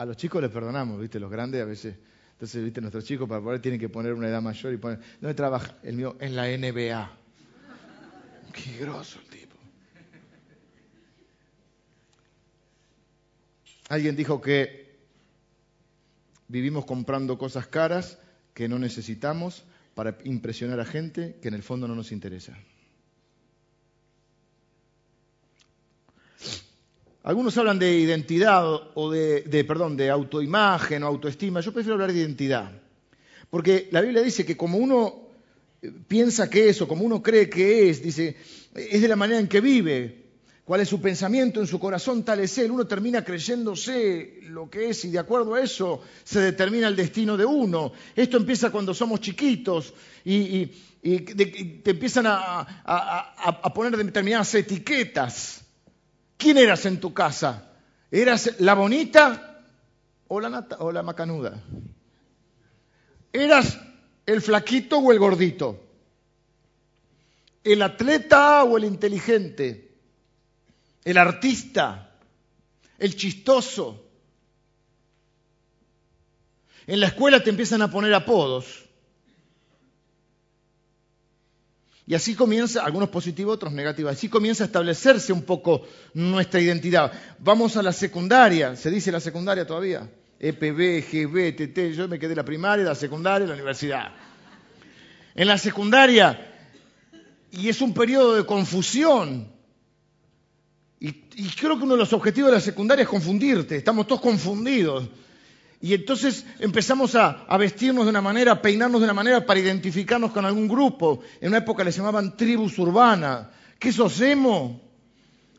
[0.01, 1.19] A los chicos les perdonamos, ¿viste?
[1.19, 1.95] Los grandes a veces.
[2.31, 2.81] Entonces, ¿viste?
[2.81, 4.99] Nuestros chicos para poder tienen que poner una edad mayor y poner.
[5.19, 5.75] ¿Dónde trabaja?
[5.83, 7.11] El mío en la NBA.
[8.51, 9.55] Qué groso el tipo.
[13.89, 14.97] Alguien dijo que
[16.47, 18.17] vivimos comprando cosas caras
[18.55, 22.57] que no necesitamos para impresionar a gente que en el fondo no nos interesa.
[27.23, 31.61] Algunos hablan de identidad o de, perdón, de autoimagen o autoestima.
[31.61, 32.71] Yo prefiero hablar de identidad.
[33.49, 35.27] Porque la Biblia dice que como uno
[35.81, 38.37] eh, piensa que es o como uno cree que es, dice,
[38.73, 40.21] es de la manera en que vive.
[40.65, 42.71] Cuál es su pensamiento en su corazón, tal es él.
[42.71, 47.37] Uno termina creyéndose lo que es y de acuerdo a eso se determina el destino
[47.37, 47.91] de uno.
[48.15, 50.65] Esto empieza cuando somos chiquitos y,
[51.01, 55.60] te empiezan a, a poner determinadas etiquetas.
[56.41, 57.69] ¿Quién eras en tu casa?
[58.09, 59.63] ¿Eras la bonita
[60.27, 61.61] o la, o la macanuda?
[63.31, 63.77] ¿Eras
[64.25, 65.79] el flaquito o el gordito?
[67.63, 69.91] ¿El atleta o el inteligente?
[71.05, 72.17] ¿El artista?
[72.97, 74.03] ¿El chistoso?
[76.87, 78.89] En la escuela te empiezan a poner apodos.
[82.07, 85.83] Y así comienza, algunos positivos, otros negativos, así comienza a establecerse un poco
[86.13, 87.11] nuestra identidad.
[87.39, 90.09] Vamos a la secundaria, ¿se dice la secundaria todavía?
[90.39, 94.11] EPB, GB, TT, yo me quedé la primaria, la secundaria, la universidad.
[95.35, 96.51] En la secundaria,
[97.51, 99.47] y es un periodo de confusión.
[100.99, 104.21] Y, y creo que uno de los objetivos de la secundaria es confundirte, estamos todos
[104.21, 105.07] confundidos.
[105.81, 110.31] Y entonces empezamos a, vestirnos de una manera, a peinarnos de una manera para identificarnos
[110.31, 111.21] con algún grupo.
[111.39, 113.47] En una época les llamaban tribus urbanas.
[113.79, 114.79] ¿Qué sos emo?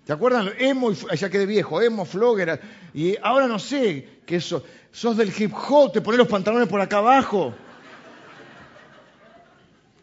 [0.07, 0.51] ¿Te acuerdan?
[0.59, 2.61] Emo, ya quedé viejo, emo, flogger.
[2.95, 4.63] Y ahora no sé qué sos.
[4.93, 7.53] Sos del hip hop, te pones los pantalones por acá abajo.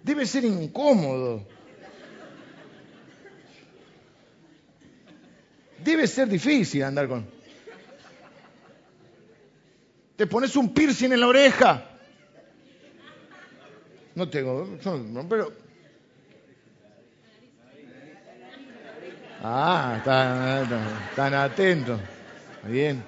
[0.03, 1.45] Debe ser incómodo.
[5.83, 7.38] Debe ser difícil andar con...
[10.19, 11.81] Te pones un piercing en la oreja.
[14.15, 14.67] No tengo,
[15.29, 15.53] pero...
[19.41, 20.67] Ah, están,
[21.15, 22.01] tan atentos.
[22.57, 23.01] Está bien,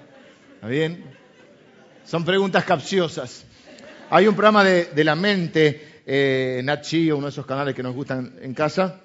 [0.54, 1.04] está bien.
[2.06, 3.43] Son preguntas capciosas.
[4.10, 8.38] Hay un programa de, la mente, eh, Nat uno de esos canales que nos gustan
[8.41, 9.02] en casa,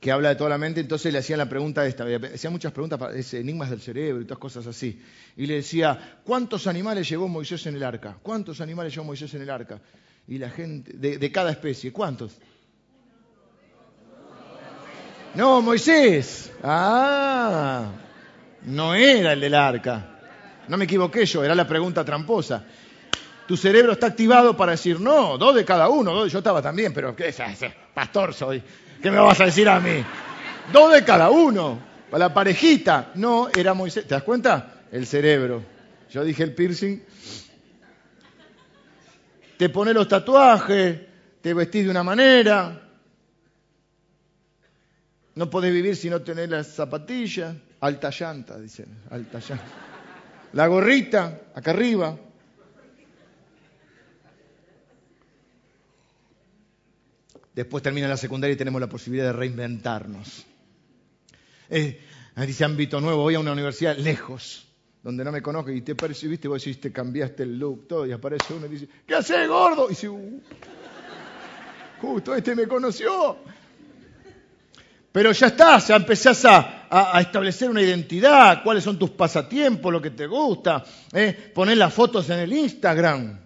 [0.00, 2.98] que habla de toda la mente, entonces le hacían la pregunta esta, hacía muchas preguntas,
[2.98, 5.00] para enigmas del cerebro y todas cosas así.
[5.36, 8.16] Y le decía, ¿cuántos animales llevó Moisés en el arca?
[8.22, 9.80] ¿Cuántos animales llevó Moisés en el arca?
[10.28, 12.32] Y la gente, de, cada especie, ¿cuántos?
[15.34, 16.52] No, Moisés.
[16.62, 17.90] Ah,
[18.66, 20.14] no era el del arca.
[20.68, 22.64] No me equivoqué yo, era la pregunta tramposa.
[23.48, 27.16] Tu cerebro está activado para decir, no, dos de cada uno, yo estaba también, pero
[27.16, 27.38] ¿qué es?
[27.94, 28.62] Pastor soy.
[29.02, 30.04] ¿Qué me vas a decir a mí?
[30.72, 31.78] Dos de cada uno.
[32.10, 33.12] Para la parejita.
[33.14, 34.06] No, era Moisés.
[34.06, 34.82] ¿Te das cuenta?
[34.90, 35.62] El cerebro.
[36.10, 37.02] Yo dije el piercing.
[39.58, 41.00] Te pones los tatuajes,
[41.40, 42.80] te vestís de una manera.
[45.34, 47.54] No podés vivir si no tenés las zapatillas.
[47.80, 48.86] Alta llanta, dicen.
[49.10, 49.64] Alta llanta.
[50.52, 52.16] La gorrita, acá arriba.
[57.58, 60.46] Después termina la secundaria y tenemos la posibilidad de reinventarnos.
[61.68, 62.00] Eh,
[62.46, 64.64] dice ámbito nuevo, voy a una universidad lejos,
[65.02, 68.12] donde no me conozco y te percibiste, vos decís, te cambiaste el look, todo, y
[68.12, 69.86] aparece uno y dice, ¿qué haces, gordo?
[69.86, 70.40] Y dice, uh,
[72.00, 73.38] justo este me conoció.
[75.10, 80.10] Pero ya estás, ya empezás a, establecer una identidad, cuáles son tus pasatiempos, lo que
[80.10, 83.36] te gusta, eh, poner las fotos en el Instagram.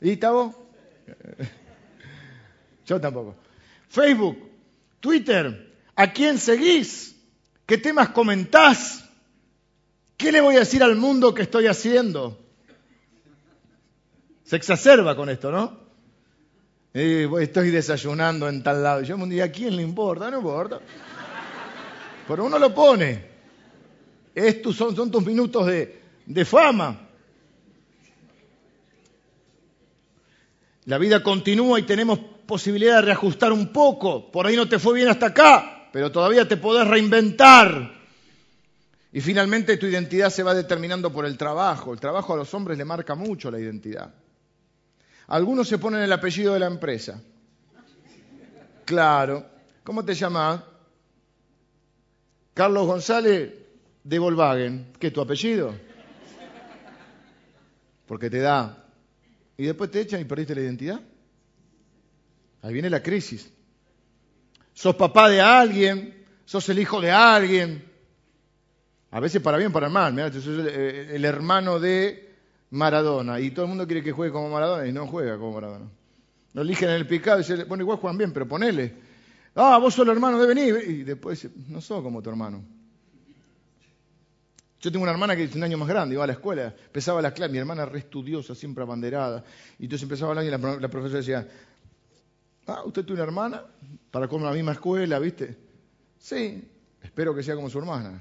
[0.00, 0.16] ¿Y?
[2.86, 3.36] Yo tampoco.
[3.88, 4.50] Facebook,
[5.00, 7.16] Twitter, ¿a quién seguís?
[7.66, 9.04] ¿Qué temas comentás?
[10.16, 12.38] ¿Qué le voy a decir al mundo que estoy haciendo?
[14.44, 15.80] Se exacerba con esto, ¿no?
[16.94, 19.00] estoy desayunando en tal lado.
[19.00, 20.30] Yo me diría, ¿a quién le importa?
[20.30, 20.78] No importa.
[22.28, 23.32] Pero uno lo pone.
[24.34, 27.11] Estos son, tus minutos de fama.
[30.86, 34.30] La vida continúa y tenemos posibilidad de reajustar un poco.
[34.30, 38.02] Por ahí no te fue bien hasta acá, pero todavía te podés reinventar.
[39.12, 41.92] Y finalmente tu identidad se va determinando por el trabajo.
[41.92, 44.12] El trabajo a los hombres le marca mucho la identidad.
[45.28, 47.22] Algunos se ponen el apellido de la empresa.
[48.84, 49.46] Claro.
[49.84, 50.62] ¿Cómo te llamas?
[52.54, 53.52] Carlos González
[54.02, 54.92] de Volkswagen.
[54.98, 55.74] ¿Qué es tu apellido?
[58.06, 58.81] Porque te da
[59.56, 61.00] y después te echan y perdiste la identidad.
[62.62, 63.52] Ahí viene la crisis.
[64.72, 67.84] Sos papá de alguien, sos el hijo de alguien.
[69.10, 70.14] A veces para bien, para mal.
[70.14, 72.36] Mirá, sos el, hermano de
[72.70, 75.86] Maradona y todo el mundo quiere que juegue como Maradona y no juega como Maradona.
[76.54, 78.94] Lo eligen en el picado y dicen, bueno, igual juegan bien, pero ponele.
[79.54, 80.84] Ah, vos sos el hermano de venir.
[80.88, 82.62] Y después no sos como tu hermano.
[84.82, 87.22] Yo tengo una hermana que es un año más grande, iba a la escuela, empezaba
[87.22, 89.44] la clase, mi hermana re estudiosa, siempre abanderada.
[89.78, 91.48] Y entonces empezaba el año y la, profesora decía,
[92.66, 93.62] ah, ¿usted tiene una hermana?
[94.10, 95.56] Para con la misma escuela, ¿viste?
[96.18, 96.68] Sí,
[97.00, 98.20] espero que sea como su hermana.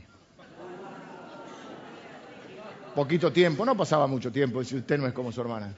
[2.94, 5.76] Poquito tiempo, no pasaba mucho tiempo si usted no es como su hermana.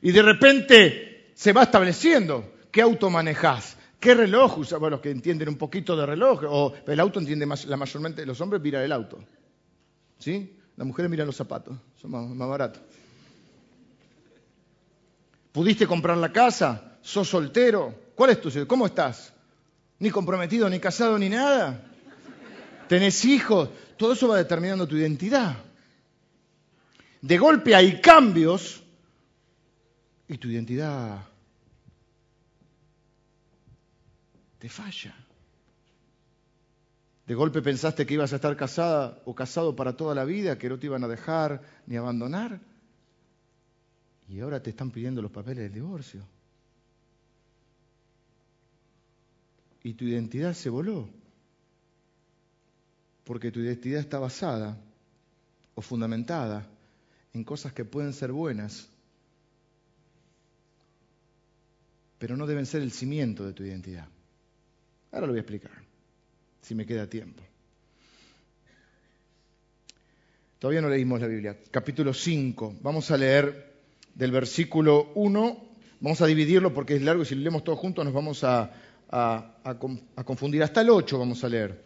[0.00, 4.78] Y de repente se va estableciendo qué auto manejás, ¿Qué reloj usa?
[4.78, 8.24] Bueno, los que entienden un poquito de reloj, o el auto entiende más, la mayormente,
[8.24, 9.18] los hombres miran el auto.
[10.18, 10.56] ¿Sí?
[10.76, 12.80] Las mujeres miran los zapatos, son más, baratos.
[15.52, 16.96] ¿Pudiste comprar la casa?
[17.02, 17.94] ¿Sos soltero?
[18.14, 19.34] ¿Cuál es tu ¿Cómo estás?
[19.98, 21.82] Ni comprometido, ni casado, ni nada.
[22.88, 23.68] ¿Tenés hijos?
[23.98, 25.56] Todo eso va determinando tu identidad.
[27.20, 28.82] De golpe hay cambios
[30.26, 31.29] y tu identidad
[34.60, 35.14] te falla.
[37.26, 40.68] De golpe pensaste que ibas a estar casada o casado para toda la vida, que
[40.68, 42.60] no te iban a dejar ni abandonar.
[44.28, 46.26] Y ahora te están pidiendo los papeles del divorcio.
[49.82, 51.08] Y tu identidad se voló.
[53.24, 54.76] porque tu identidad está basada
[55.76, 56.66] o fundamentada
[57.32, 58.88] en cosas que pueden ser buenas,
[62.18, 64.08] pero no deben ser el cimiento de tu identidad.
[65.12, 65.72] Ahora lo voy a explicar,
[66.62, 67.42] si me queda tiempo.
[70.58, 71.56] Todavía no leímos la Biblia.
[71.70, 72.76] Capítulo 5.
[72.82, 73.72] Vamos a leer
[74.14, 75.64] del versículo 1.
[76.00, 78.70] Vamos a dividirlo porque es largo y si lo leemos todos juntos nos vamos a,
[79.10, 80.62] a, confundir.
[80.62, 81.82] Hasta el 8 vamos a leer.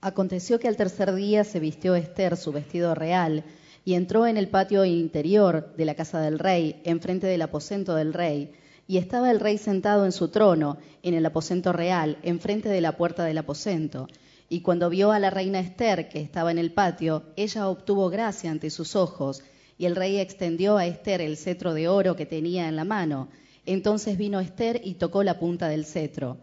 [0.00, 3.44] Aconteció que al tercer día se vistió Esther su vestido real
[3.84, 8.12] y entró en el patio interior de la casa del rey, enfrente del aposento del
[8.12, 8.52] rey.
[8.86, 12.96] Y estaba el rey sentado en su trono, en el aposento real, enfrente de la
[12.96, 14.06] puerta del aposento.
[14.48, 18.50] Y cuando vio a la reina Esther, que estaba en el patio, ella obtuvo gracia
[18.50, 19.42] ante sus ojos,
[19.78, 23.28] y el rey extendió a Esther el cetro de oro que tenía en la mano.
[23.66, 26.38] Entonces vino Esther y tocó la punta del cetro.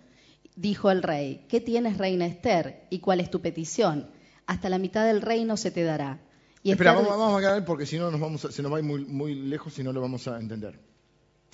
[0.56, 2.86] Dijo el rey, ¿qué tienes, reina Esther?
[2.89, 4.10] ¿Y cuál es tu petición?
[4.45, 6.19] Hasta la mitad del reino se te dará.
[6.63, 9.77] Espera, vamos, a quedar porque si no nos vamos se nos va muy, muy lejos
[9.79, 10.79] y no lo vamos a entender.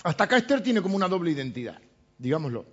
[0.02, 1.78] Hasta acá Esther tiene como una doble identidad,
[2.18, 2.66] digámoslo.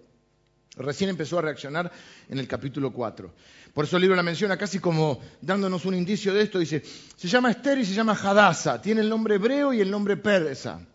[0.78, 1.92] Recién empezó a reaccionar
[2.30, 3.34] en el capítulo 4.
[3.74, 6.60] Por eso el libro la menciona casi como dándonos un indicio de esto.
[6.60, 6.84] Dice,
[7.16, 8.82] se llama Esther y se llama Hadassah.
[8.82, 10.86] Tiene el nombre hebreo y el nombre persa.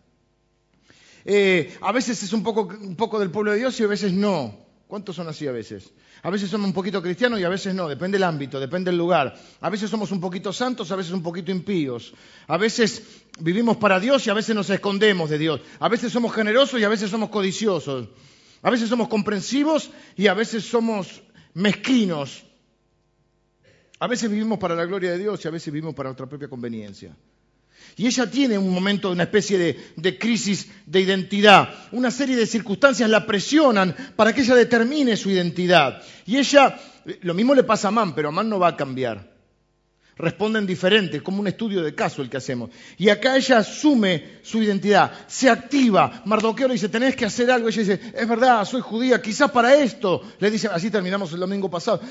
[1.25, 4.13] Eh, a veces es un poco, un poco del pueblo de Dios y a veces
[4.13, 4.62] no.
[4.93, 5.91] ¿Cuántos son así a veces?
[6.21, 8.99] A veces somos un poquito cristianos y a veces no, depende del ámbito, depende del
[8.99, 9.33] lugar.
[9.59, 12.13] A veces somos un poquito santos, a veces un poquito impíos.
[12.45, 13.01] A veces
[13.39, 15.61] vivimos para Dios y a veces nos escondemos de Dios.
[15.79, 18.09] A veces somos generosos y a veces somos codiciosos.
[18.61, 21.23] A veces somos comprensivos y a veces somos
[21.55, 22.43] mezquinos.
[23.97, 26.47] A veces vivimos para la gloria de Dios y a veces vivimos para nuestra propia
[26.47, 27.17] conveniencia.
[27.95, 31.69] Y ella tiene un momento de una especie de, crisis de identidad.
[31.91, 36.01] Una serie de circunstancias la presionan para que ella determine su identidad.
[36.25, 36.79] Y ella,
[37.21, 39.33] lo mismo le pasa a Amán, pero Amán no va a cambiar
[40.15, 42.69] responden diferentes, como un estudio de caso el que hacemos.
[42.97, 46.21] Y acá ella asume su identidad, se activa.
[46.25, 47.69] Mardoqueo le dice, tenés que hacer algo.
[47.69, 50.21] Ella dice, es verdad, soy judía, quizás para esto.
[50.39, 52.01] Le dice, así terminamos el domingo pasado,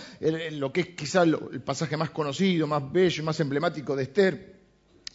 [0.53, 4.62] lo que es quizás el pasaje más conocido, más bello más emblemático de Esther.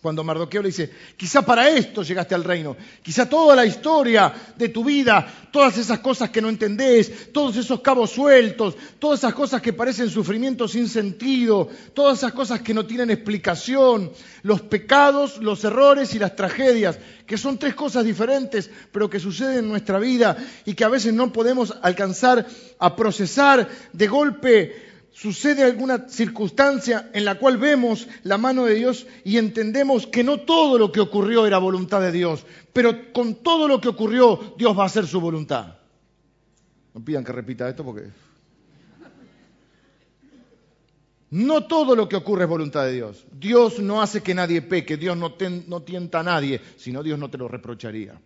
[0.01, 4.69] Cuando Mardoqueo le dice, quizá para esto llegaste al reino, quizá toda la historia de
[4.69, 9.59] tu vida, todas esas cosas que no entendés, todos esos cabos sueltos, todas esas cosas
[9.59, 14.11] que parecen sufrimiento sin sentido, todas esas cosas que no tienen explicación,
[14.43, 19.59] los pecados, los errores y las tragedias, que son tres cosas diferentes, pero que suceden
[19.59, 22.45] en nuestra vida y que a veces no podemos alcanzar
[22.77, 24.86] a procesar de golpe
[25.19, 30.41] sucede alguna circunstancia en la cual vemos la mano de Dios y entendemos que no
[30.41, 34.77] todo lo que ocurrió era voluntad de Dios, pero con todo lo que ocurrió Dios
[34.77, 35.77] va a hacer su voluntad.
[36.93, 38.09] No pidan que repita esto porque...
[41.29, 43.25] No todo lo que ocurre es voluntad de Dios.
[43.33, 45.33] Dios no hace que nadie peque, Dios no,
[45.67, 48.21] no tienta a nadie, sino Dios no te lo reprocharía.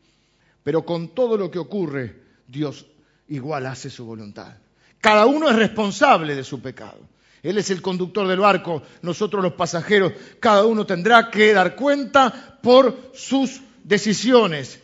[0.62, 2.86] Pero con todo lo que ocurre, Dios
[3.30, 4.56] igual hace su voluntad.
[5.02, 7.00] Cada uno es responsable de su pecado.
[7.42, 10.14] Él es el conductor del barco, nosotros los pasajeros.
[10.40, 14.80] Cada uno tendrá que dar cuenta por sus decisiones,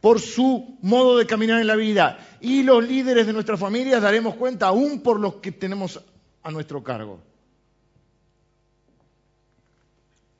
[0.00, 2.18] por su modo de caminar en la vida.
[2.40, 6.00] Y los líderes de nuestras familias daremos cuenta aún por los que tenemos
[6.42, 7.20] a nuestro cargo.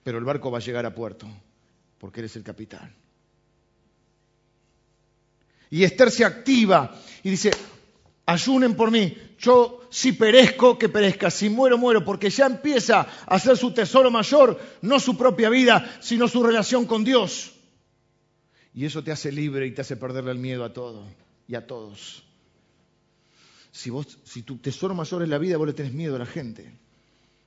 [0.03, 1.29] Pero el barco va a llegar a puerto,
[1.99, 2.93] porque Él es el capitán.
[5.71, 7.51] Y Esther se activa y dice,
[8.27, 9.17] ayunen por mí.
[9.39, 11.31] Yo si perezco, que perezca.
[11.31, 12.05] Si muero, muero.
[12.05, 16.87] Porque ya empieza a ser su tesoro mayor, no su propia vida, sino su relación
[16.87, 17.53] con Dios.
[18.75, 21.05] Y eso te hace libre y te hace perderle el miedo a todo
[21.47, 22.25] y a todos.
[23.71, 26.27] Si, vos, si tu tesoro mayor es la vida, vos le tenés miedo a la
[26.27, 26.73] gente.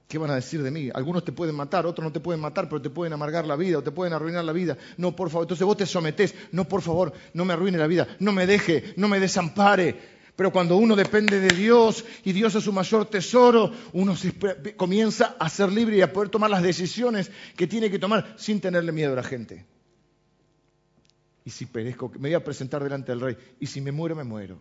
[0.08, 0.90] ¿Qué van a decir de mí?
[0.94, 3.80] Algunos te pueden matar, otros no te pueden matar, pero te pueden amargar la vida
[3.80, 4.78] o te pueden arruinar la vida.
[4.96, 5.44] No, por favor.
[5.44, 6.34] Entonces vos te sometés.
[6.54, 8.08] No, por favor, no me arruine la vida.
[8.20, 10.17] No me deje, no me desampare.
[10.38, 14.16] Pero cuando uno depende de Dios y Dios es su mayor tesoro, uno
[14.78, 18.62] comienza a ser libre y a poder tomar las decisiones que tiene que tomar sin
[18.62, 19.66] tenerle miedo a la gente.
[21.44, 23.38] Y si perezco, me voy a presentar delante del rey.
[23.60, 24.60] Y si me muero, me muero.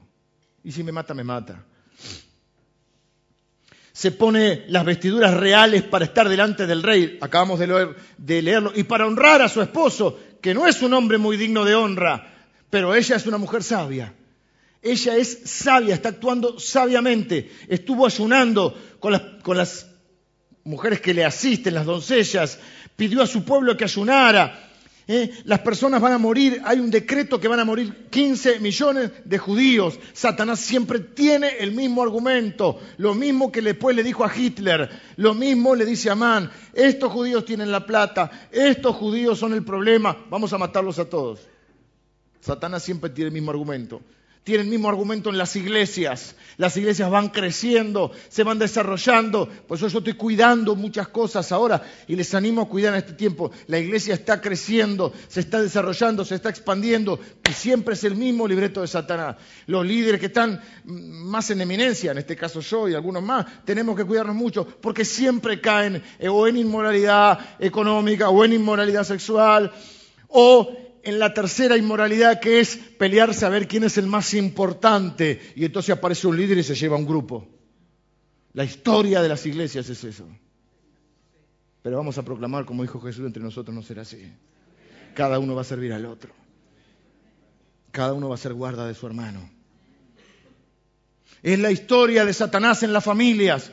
[0.64, 1.62] Y si me mata, me mata.
[3.92, 7.18] Se pone las vestiduras reales para estar delante del rey.
[7.20, 8.72] Acabamos de, de leerlo.
[8.74, 12.32] Y para honrar a su esposo, que no es un hombre muy digno de honra,
[12.70, 14.14] pero ella es una mujer sabia
[14.86, 17.50] ella es sabia, está actuando sabiamente.
[17.68, 19.12] Estuvo ayunando con
[19.56, 19.86] las,
[20.64, 22.58] mujeres que le asisten, las doncellas.
[22.96, 24.70] Pidió a su pueblo que ayunara.
[25.06, 25.30] ¿eh?
[25.44, 29.38] Las personas van a morir, hay un decreto que van a morir 15 millones de
[29.38, 29.98] judíos.
[30.12, 35.34] Satanás siempre tiene el mismo argumento, lo mismo que después le dijo a Hitler, lo
[35.34, 40.16] mismo le dice a Amán, estos judíos tienen la plata, estos judíos son el problema,
[40.30, 41.40] vamos a matarlos a todos.
[42.40, 44.00] Satanás siempre tiene el mismo argumento
[44.46, 46.36] tiene el mismo argumento en las iglesias.
[46.56, 49.48] Las iglesias van creciendo, se van desarrollando.
[49.48, 53.14] Por eso yo estoy cuidando muchas cosas ahora y les animo a cuidar en este
[53.14, 53.50] tiempo.
[53.66, 58.46] La iglesia está creciendo, se está desarrollando, se está expandiendo y siempre es el mismo
[58.46, 59.34] libreto de Satanás.
[59.66, 63.96] Los líderes que están más en eminencia, en este caso yo y algunos más, tenemos
[63.96, 69.72] que cuidarnos mucho porque siempre caen o en inmoralidad económica o en inmoralidad sexual
[70.28, 75.40] o en la tercera inmoralidad que es pelearse a ver quién es el más importante.
[75.54, 77.46] Y entonces aparece un líder y se lleva un grupo.
[78.54, 80.26] La historia de las iglesias es eso.
[81.82, 84.32] Pero vamos a proclamar, como dijo Jesús, entre nosotros no será así.
[85.14, 86.34] Cada uno va a servir al otro.
[87.92, 89.48] Cada uno va a ser guarda de su hermano.
[91.40, 93.70] Es la historia de Satanás en las familias.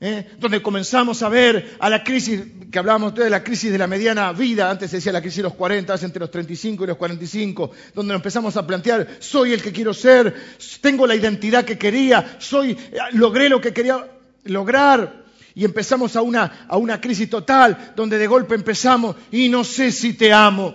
[0.00, 0.26] ¿Eh?
[0.38, 4.32] donde comenzamos a ver a la crisis, que hablábamos de la crisis de la mediana
[4.32, 7.70] vida, antes se decía la crisis de los 40, entre los 35 y los 45,
[7.94, 10.34] donde nos empezamos a plantear, soy el que quiero ser,
[10.80, 12.76] tengo la identidad que quería, soy,
[13.12, 14.06] logré lo que quería
[14.44, 15.24] lograr.
[15.56, 19.92] Y empezamos a una, a una crisis total, donde de golpe empezamos, y no sé
[19.92, 20.74] si te amo.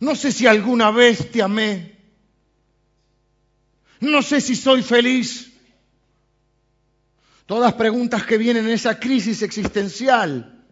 [0.00, 1.96] No sé si alguna vez te amé.
[4.00, 5.52] No sé si soy feliz.
[7.46, 10.64] Todas preguntas que vienen en esa crisis existencial.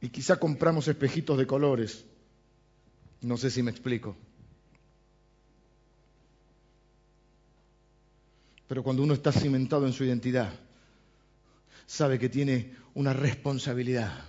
[0.00, 2.04] Y quizá compramos espejitos de colores.
[3.20, 4.16] No sé si me explico.
[8.68, 10.52] Pero cuando uno está cimentado en su identidad,
[11.86, 14.24] sabe que tiene una responsabilidad,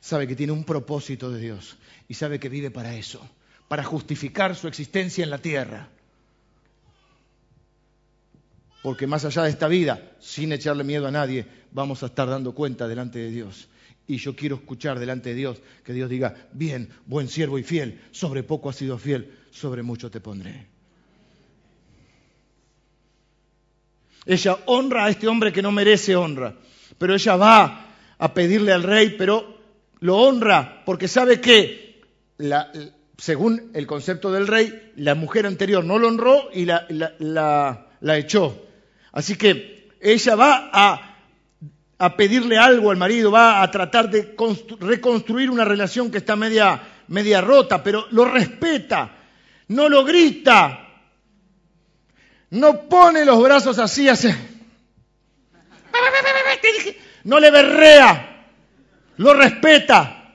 [0.00, 3.26] sabe que tiene un propósito de Dios y sabe que vive para eso,
[3.68, 5.88] para justificar su existencia en la tierra
[8.82, 12.52] porque más allá de esta vida, sin echarle miedo a nadie, vamos a estar dando
[12.52, 13.68] cuenta delante de Dios.
[14.06, 18.00] Y yo quiero escuchar delante de Dios que Dios diga, bien, buen siervo y fiel,
[18.10, 20.66] sobre poco has sido fiel, sobre mucho te pondré.
[24.26, 26.54] Ella honra a este hombre que no merece honra,
[26.98, 29.58] pero ella va a pedirle al rey, pero
[30.00, 32.02] lo honra porque sabe que,
[33.18, 38.71] según el concepto del rey, la mujer anterior no lo honró y la, echó.
[39.12, 44.34] Así que ella va a, pedirle algo al marido, va a tratar de
[44.80, 49.16] reconstruir una relación que está media, media rota, pero lo respeta,
[49.68, 50.88] no lo grita,
[52.50, 54.34] no pone los brazos así, hace...
[57.24, 58.48] No le berrea,
[59.18, 60.34] lo respeta.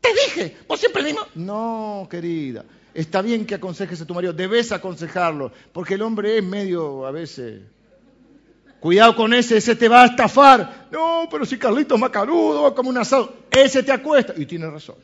[0.00, 1.20] Te dije, vos siempre mismo.
[1.36, 2.64] No, querida.
[2.94, 7.10] Está bien que aconsejes a tu marido, debes aconsejarlo, porque el hombre es medio a
[7.10, 7.62] veces.
[8.80, 10.88] Cuidado con ese, ese te va a estafar.
[10.90, 14.32] No, pero si Carlito es macarudo, va como un asado, ese te acuesta.
[14.36, 14.96] Y tiene razón.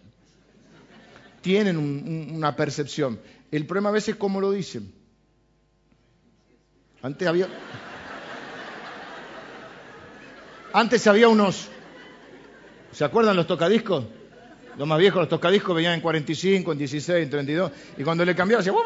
[1.43, 3.21] Tienen una percepción.
[3.53, 4.93] El problema a veces es cómo lo dicen.
[7.03, 7.49] Antes había.
[10.73, 11.69] Antes había unos.
[12.93, 14.07] ¿Se acuerdan los tocadiscos?
[14.77, 17.73] Los más viejos, los tocadiscos, venían en 45, en 16, en 32.
[17.97, 18.79] Y cuando le cambiaba, decía,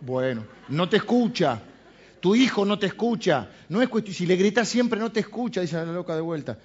[0.00, 1.60] bueno, no te escucha.
[2.20, 3.48] Tu hijo no te escucha.
[3.68, 6.58] No es Si le gritas siempre, no te escucha, dice la loca de vuelta.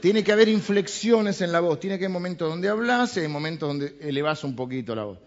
[0.00, 1.78] Tiene que haber inflexiones en la voz.
[1.78, 5.18] Tiene que haber momentos donde hablas y momentos donde elevas un poquito la voz.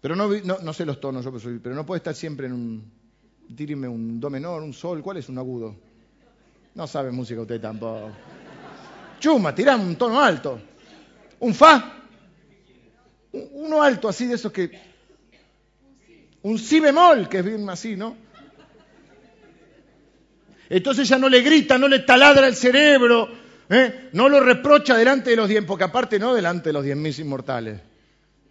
[0.00, 2.92] Pero no, no, sé los tonos, yo pero no puede estar siempre en un.
[3.54, 5.00] Tíreme un do menor, un sol.
[5.02, 5.76] ¿Cuál es un agudo?
[6.74, 8.10] No sabe música usted tampoco.
[9.20, 10.71] Chuma, tirame un tono alto
[11.42, 11.92] un fa,
[13.32, 14.92] uno alto así de esos que...
[16.42, 18.16] Un si bemol, que es bien así, ¿no?
[20.68, 23.28] Entonces ya no le grita, no le taladra el cerebro,
[23.68, 24.10] ¿eh?
[24.12, 27.18] no lo reprocha delante de los diez, porque aparte no delante de los diez mil
[27.18, 27.80] inmortales,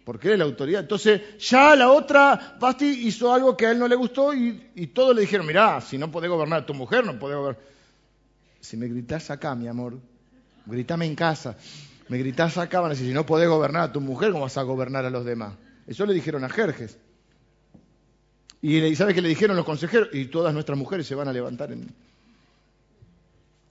[0.04, 0.82] porque es la autoridad.
[0.82, 5.14] Entonces ya la otra Basti hizo algo que a él no le gustó y, todos
[5.14, 7.62] le dijeron, mirá, si no podés gobernar a tu mujer, no podés gobernar.
[8.60, 9.98] Si me gritás acá, mi amor,
[10.66, 11.56] gritame en casa.
[12.12, 14.58] Me gritás acá, van a decir, si no podés gobernar a tu mujer, ¿cómo vas
[14.58, 15.54] a gobernar a los demás?
[15.86, 16.98] Eso le dijeron a Jerjes.
[18.60, 20.10] Y ¿sabes qué le dijeron los consejeros?
[20.12, 21.72] Y todas nuestras mujeres se van a levantar.
[21.72, 21.88] En...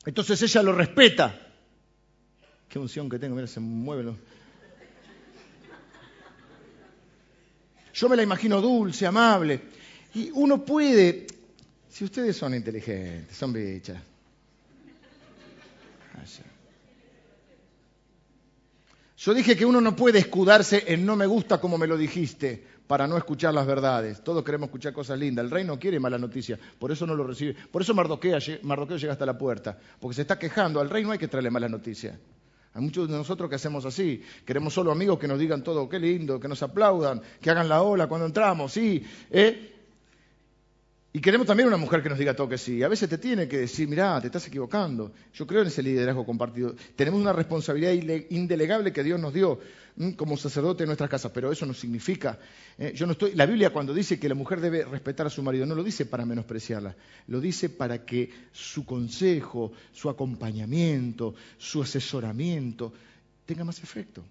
[0.08, 1.40] Entonces ella lo respeta.
[2.68, 4.18] Qué unción que tengo, mira, se mueven
[7.94, 9.62] Yo me la imagino dulce, amable.
[10.16, 11.28] Y uno puede,
[11.88, 14.02] si ustedes son inteligentes, son bichas,
[16.16, 16.51] gracia.
[19.24, 22.66] Yo dije que uno no puede escudarse en no me gusta como me lo dijiste
[22.88, 24.24] para no escuchar las verdades.
[24.24, 25.46] Todos queremos escuchar cosas lindas.
[25.46, 27.56] El rey no quiere mala noticia, por eso no lo recibe.
[27.72, 30.80] Por eso Mardoqueo, llega hasta la puerta, porque se está quejando.
[30.80, 32.18] Al rey no hay que traerle malas noticias.
[32.74, 34.24] Hay muchos de nosotros que hacemos así.
[34.44, 37.84] Queremos solo amigos que nos digan todo, qué lindo, que nos aplaudan, que hagan la
[37.84, 39.06] ola cuando entramos, sí.
[39.30, 39.81] ¿eh?
[41.14, 42.82] Y queremos también una mujer que nos diga todo que sí.
[42.84, 45.12] A veces te tiene que decir, mirá, te estás equivocando.
[45.34, 46.74] Yo creo en ese liderazgo compartido.
[46.96, 47.92] Tenemos una responsabilidad
[48.30, 49.60] indelegable que Dios nos dio
[50.16, 52.40] como sacerdote en nuestras casas, pero eso no significa.
[52.78, 52.94] ¿eh?
[52.96, 53.36] yo no estoy.
[53.36, 56.06] La Biblia cuando dice que la mujer debe respetar a su marido, no lo dice
[56.06, 56.96] para menospreciarla,
[57.28, 62.94] lo dice para que su consejo, su acompañamiento, su asesoramiento
[63.46, 64.24] tenga más efecto.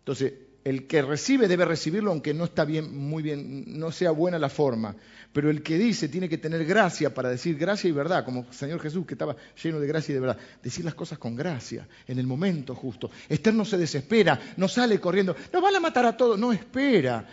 [0.00, 0.32] Entonces,
[0.64, 4.48] el que recibe debe recibirlo aunque no está bien, muy bien, no sea buena la
[4.48, 4.94] forma.
[5.32, 8.54] Pero el que dice tiene que tener gracia para decir gracia y verdad, como el
[8.54, 10.38] Señor Jesús que estaba lleno de gracia y de verdad.
[10.62, 13.10] Decir las cosas con gracia, en el momento justo.
[13.28, 17.26] Esther no se desespera, no sale corriendo, no van a matar a todos, no espera.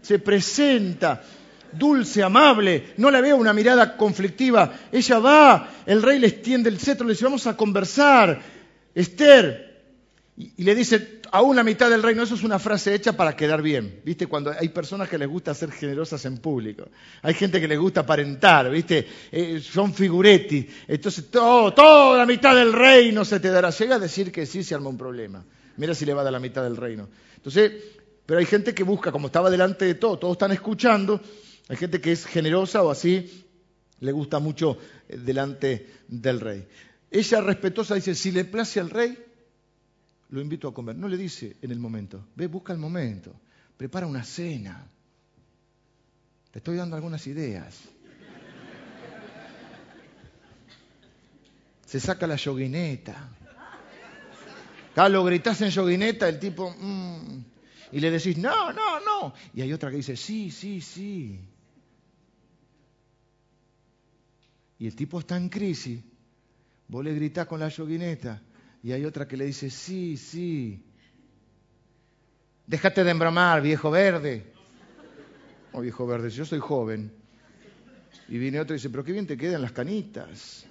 [0.00, 1.22] Se presenta,
[1.72, 4.72] dulce, amable, no le veo una mirada conflictiva.
[4.92, 8.40] Ella va, el rey le extiende el cetro, le dice, vamos a conversar.
[8.94, 9.69] Esther,
[10.40, 13.60] y, le dice, aún la mitad del reino, eso es una frase hecha para quedar
[13.60, 14.26] bien, ¿viste?
[14.26, 16.88] Cuando hay personas que les gusta ser generosas en público,
[17.20, 19.06] hay gente que les gusta aparentar, ¿viste?
[19.30, 23.68] Eh, son figuretti, entonces todo, toda la mitad del reino se te dará.
[23.68, 25.44] Llega a decir que sí se arma un problema.
[25.76, 27.08] Mira si le va a dar la mitad del reino.
[27.36, 27.72] Entonces,
[28.24, 31.20] pero hay gente que busca, como estaba delante de todo, todos están escuchando,
[31.68, 33.44] hay gente que es generosa o así,
[34.00, 36.66] le gusta mucho eh, delante del rey.
[37.10, 39.18] Ella respetuosa dice, si le place al rey,
[40.30, 40.96] lo invito a comer.
[40.96, 43.34] No le dice en el momento, ve, busca el momento,
[43.76, 44.86] prepara una cena.
[46.50, 47.78] Te estoy dando algunas ideas.
[51.86, 53.28] Se saca la yoguineta.
[54.94, 57.44] Carlos, gritas en yoguineta, el tipo, mm",
[57.92, 59.34] y le decís, no, no, no.
[59.54, 61.40] Y hay otra que dice, sí, sí, sí.
[64.78, 66.00] Y el tipo está en crisis.
[66.88, 68.40] Vos le gritás con la yoguineta
[68.82, 70.82] y hay otra que le dice, sí, sí.
[72.66, 74.52] Déjate de embromar, viejo verde.
[75.72, 77.12] Oh, viejo verde, yo soy joven.
[78.28, 80.64] Y viene otro y dice, pero qué bien te quedan las canitas.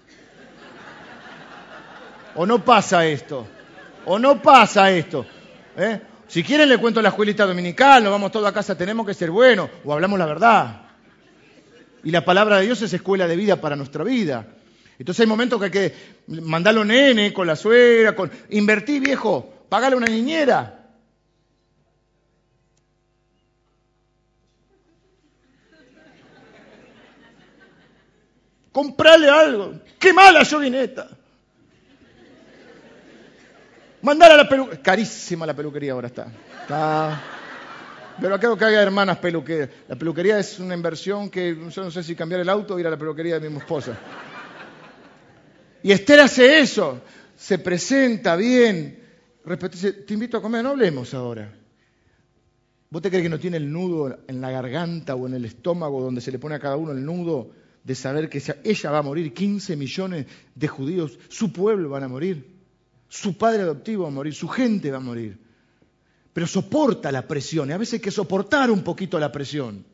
[2.35, 3.47] O no pasa esto.
[4.05, 5.25] O no pasa esto.
[5.77, 6.01] ¿eh?
[6.27, 9.29] Si quieren le cuento la escuelita dominical, nos vamos todos a casa, tenemos que ser
[9.29, 9.69] buenos.
[9.83, 10.81] O hablamos la verdad.
[12.03, 14.47] Y la palabra de Dios es escuela de vida para nuestra vida.
[14.99, 15.93] Entonces hay momentos que hay que
[16.41, 20.75] mandarlo nene con la suegra, con invertir viejo, pagarle una niñera.
[28.73, 29.73] Comprarle algo.
[29.97, 31.07] ¡Qué mala yoguineta!
[34.01, 34.83] Mandar a la peluquería.
[34.83, 36.27] Carísima la peluquería ahora está.
[36.61, 37.21] Está.
[38.19, 39.69] Pero acá que haya hermanas peluqueras.
[39.87, 42.87] La peluquería es una inversión que yo no sé si cambiar el auto o ir
[42.87, 43.97] a la peluquería de mi esposa.
[45.83, 47.01] Y Esther hace eso,
[47.37, 48.99] se presenta bien,
[50.05, 51.55] te invito a comer, no hablemos ahora.
[52.89, 56.01] ¿Vos te crees que no tiene el nudo en la garganta o en el estómago
[56.01, 57.51] donde se le pone a cada uno el nudo
[57.83, 60.25] de saber que ella va a morir, 15 millones
[60.55, 62.57] de judíos, su pueblo van a morir,
[63.07, 65.39] su padre adoptivo va a morir, su gente va a morir?
[66.33, 69.85] Pero soporta la presión, y a veces hay que soportar un poquito la presión.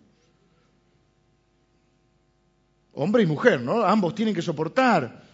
[2.93, 3.83] Hombre y mujer, ¿no?
[3.83, 5.24] Ambos tienen que soportar.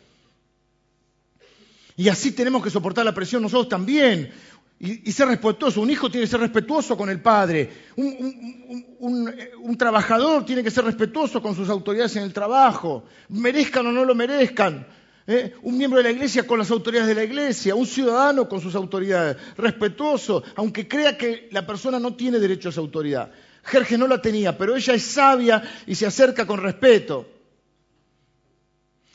[2.02, 4.32] Y así tenemos que soportar la presión nosotros también.
[4.80, 5.82] Y, ser respetuoso.
[5.82, 7.70] Un hijo tiene que ser respetuoso con el padre.
[7.96, 13.04] Un, trabajador tiene que ser respetuoso con sus autoridades en el trabajo.
[13.30, 14.88] Merezcan o no lo merezcan.
[15.28, 15.54] ¿eh?
[15.62, 17.76] Un miembro de la iglesia con las autoridades de la iglesia.
[17.76, 19.38] Un ciudadano con sus autoridades.
[19.56, 23.32] Respetuoso, aunque crea que la persona no tiene derecho a esa autoridad.
[23.62, 27.41] Jerjes no la tenía, pero ella es sabia y se acerca con respeto.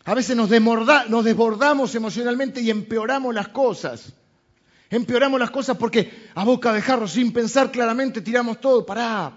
[0.07, 4.13] A veces nos, desbordamos emocionalmente y empeoramos las cosas.
[4.89, 9.37] Empeoramos las cosas porque a boca de jarro, sin pensar claramente, tiramos todo, para.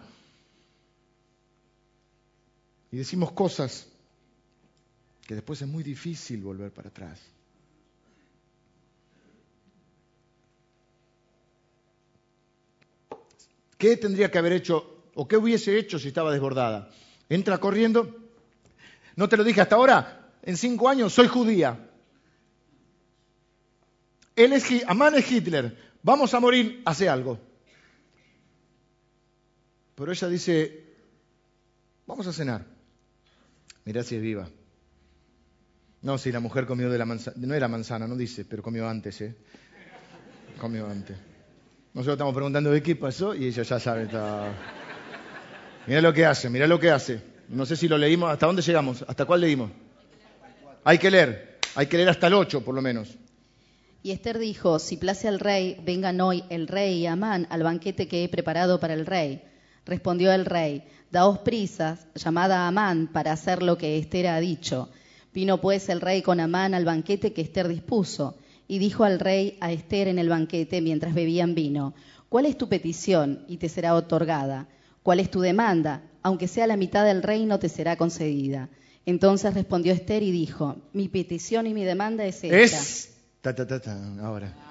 [2.91, 3.87] Y decimos cosas
[5.25, 7.19] que después es muy difícil volver para atrás.
[13.79, 16.91] ¿Qué tendría que haber hecho o qué hubiese hecho si estaba desbordada?
[17.27, 18.15] Entra corriendo.
[19.15, 21.89] No te lo dije hasta ahora, en cinco años soy judía.
[24.35, 27.39] Él es, Amán es Hitler, vamos a morir, hace algo.
[29.95, 30.85] Pero ella dice,
[32.07, 32.65] vamos a cenar.
[33.83, 34.47] Mirá si es viva.
[36.01, 37.35] No, sí, la mujer comió de la manzana.
[37.37, 39.35] No era manzana, no dice, pero comió antes, ¿eh?
[40.57, 41.17] Comió antes.
[41.93, 44.03] Nosotros estamos preguntando de qué pasó y ella ya sabe.
[44.03, 44.53] Está...
[45.85, 47.21] Mira lo que hace, mira lo que hace.
[47.49, 48.31] No sé si lo leímos.
[48.31, 49.03] ¿Hasta dónde llegamos?
[49.05, 49.71] ¿Hasta cuál leímos?
[50.89, 51.59] Hay que leer.
[51.75, 53.15] Hay que leer hasta el 8, por lo menos.
[54.01, 58.07] Y Esther dijo, si place al rey, vengan hoy el rey y Amán al banquete
[58.07, 59.43] que he preparado para el rey.
[59.85, 64.89] Respondió el rey, daos prisas, llamad a Amán para hacer lo que Esther ha dicho.
[65.31, 69.59] Vino pues el rey con Amán al banquete que Esther dispuso, y dijo al rey
[69.61, 71.93] a Esther en el banquete mientras bebían vino,
[72.29, 73.45] ¿cuál es tu petición?
[73.47, 74.67] Y te será otorgada.
[75.03, 76.01] ¿Cuál es tu demanda?
[76.23, 78.69] Aunque sea la mitad del reino, te será concedida.
[79.05, 82.57] Entonces respondió Esther y dijo, mi petición y mi demanda es esta.
[82.57, 83.15] Es...
[83.41, 84.53] Ta, ta, ta, ta, ahora.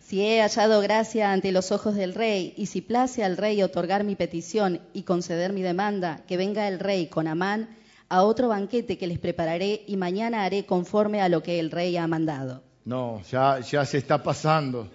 [0.00, 4.02] Si he hallado gracia ante los ojos del rey, y si place al rey otorgar
[4.02, 7.68] mi petición y conceder mi demanda, que venga el rey con Amán
[8.08, 11.96] a otro banquete que les prepararé, y mañana haré conforme a lo que el rey
[11.96, 12.60] ha mandado.
[12.84, 14.88] No, ya, ya se está pasando.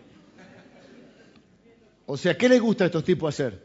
[2.06, 3.62] O sea, ¿qué les gusta a estos tipos hacer?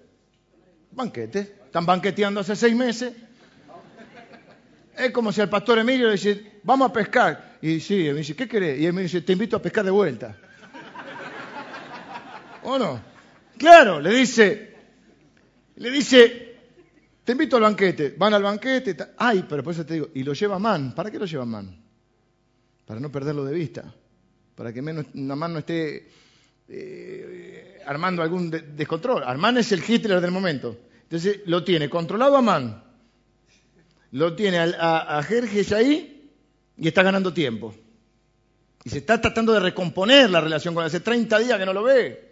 [0.93, 1.41] Banquete.
[1.66, 3.12] Están banqueteando hace seis meses.
[4.97, 7.59] Es como si al pastor Emilio le dice, vamos a pescar.
[7.62, 8.78] Y sí, él me dice, ¿qué querés?
[8.80, 10.36] Y él me dice, te invito a pescar de vuelta.
[12.62, 13.01] ¿O no?
[13.57, 14.74] Claro, le dice,
[15.76, 16.57] le dice,
[17.24, 18.14] te invito al banquete.
[18.16, 18.97] Van al banquete.
[19.16, 20.95] Ay, pero por eso te digo, y lo lleva man.
[20.95, 21.76] ¿Para qué lo lleva man?
[22.86, 23.95] Para no perderlo de vista.
[24.55, 26.09] Para que menos, no esté
[26.68, 29.22] eh, armando algún de- descontrol.
[29.24, 30.76] Armán es el Hitler del momento.
[31.05, 32.84] Entonces lo tiene controlado a man.
[34.13, 36.31] Lo tiene a, a Jerjes ahí
[36.77, 37.75] y está ganando tiempo.
[38.85, 40.89] Y se está tratando de recomponer la relación con él.
[40.89, 42.31] Hace 30 días que no lo ve.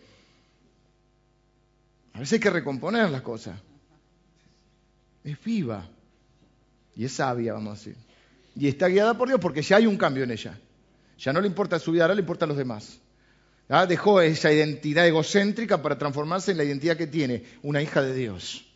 [2.15, 3.61] A veces hay que recomponer las cosas.
[5.23, 5.87] Es viva.
[6.97, 7.97] Y es sabia, vamos a decir.
[8.57, 10.59] Y está guiada por Dios porque ya hay un cambio en ella.
[11.19, 12.99] Ya no le importa su vida, ahora le importan los demás.
[13.69, 18.15] Ya Dejó esa identidad egocéntrica para transformarse en la identidad que tiene, una hija de
[18.15, 18.68] Dios.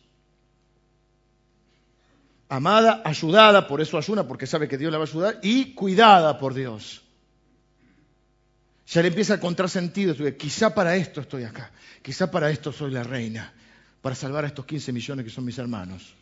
[2.53, 6.37] Amada, ayudada, por eso ayuna, porque sabe que Dios la va a ayudar, y cuidada
[6.37, 7.01] por Dios.
[8.85, 10.13] Ya le empieza a encontrar sentido.
[10.37, 11.71] Quizá para esto estoy acá.
[12.03, 13.51] Quizá para esto soy la reina.
[14.03, 16.13] Para salvar a estos 15 millones que son mis hermanos.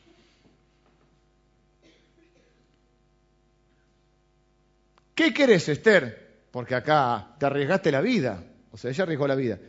[5.13, 6.45] ¿Qué querés, Esther?
[6.49, 8.41] Porque acá te arriesgaste la vida.
[8.71, 9.59] O sea, ella arriesgó la vida.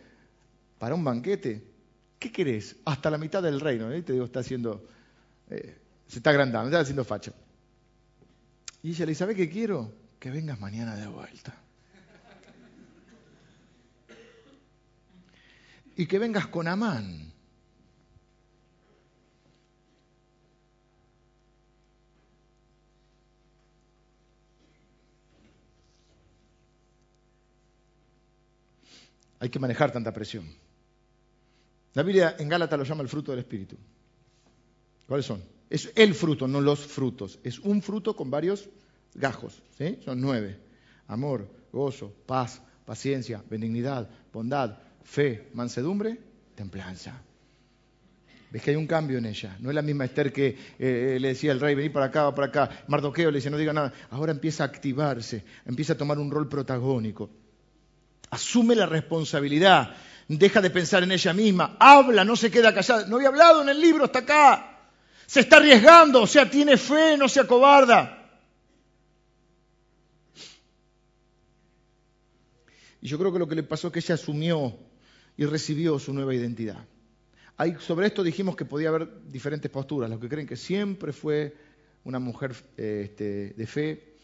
[0.79, 1.61] ¿Para un banquete?
[2.21, 2.77] ¿Qué querés?
[2.85, 3.91] Hasta la mitad del reino.
[3.91, 4.03] ¿eh?
[4.03, 4.87] Te digo, está haciendo...
[5.51, 5.82] eh,
[6.13, 7.33] se está agrandando, está haciendo facha.
[8.83, 9.95] Y ella le dice, ¿sabe qué quiero?
[10.19, 11.57] Que vengas mañana de vuelta.
[15.97, 17.33] Y que vengas con Amán.
[29.41, 30.47] Hay que manejar tanta presión.
[31.95, 33.79] La Biblia en Gálatas lo llama el fruto del Espíritu.
[35.07, 35.52] ¿Cuáles son?
[35.73, 37.39] Es el fruto, no los frutos.
[37.43, 38.69] Es un fruto con varios
[39.15, 39.63] gajos.
[39.79, 39.99] ¿sí?
[40.05, 40.59] Son nueve.
[41.09, 46.19] Amor, gozo, paz, paciencia, benignidad, bondad, fe, mansedumbre,
[46.55, 47.23] templanza.
[48.51, 49.57] Ves que hay un cambio en ella.
[49.61, 52.35] No es la misma Esther que eh, le decía al rey, vení para acá, va
[52.35, 52.85] para acá.
[52.89, 53.95] Mardoqueo le dice, no diga nada.
[54.11, 57.31] Ahora empieza a activarse, empieza a tomar un rol protagónico.
[58.29, 59.97] Asume la responsabilidad,
[60.29, 63.07] deja de pensar en ella misma, habla, no se queda callada.
[63.07, 64.72] No había hablado en el libro hasta acá.
[65.27, 68.19] Se está arriesgando, o sea, tiene fe, no se acobarda.
[73.01, 74.79] Y yo creo que lo que le pasó es que ella asumió
[75.37, 76.87] y recibió su nueva identidad.
[77.81, 80.11] Sobre esto dijimos que podía haber diferentes posturas.
[80.11, 81.55] Los que creen que siempre fue
[82.05, 84.15] una mujer eh, este, de fe,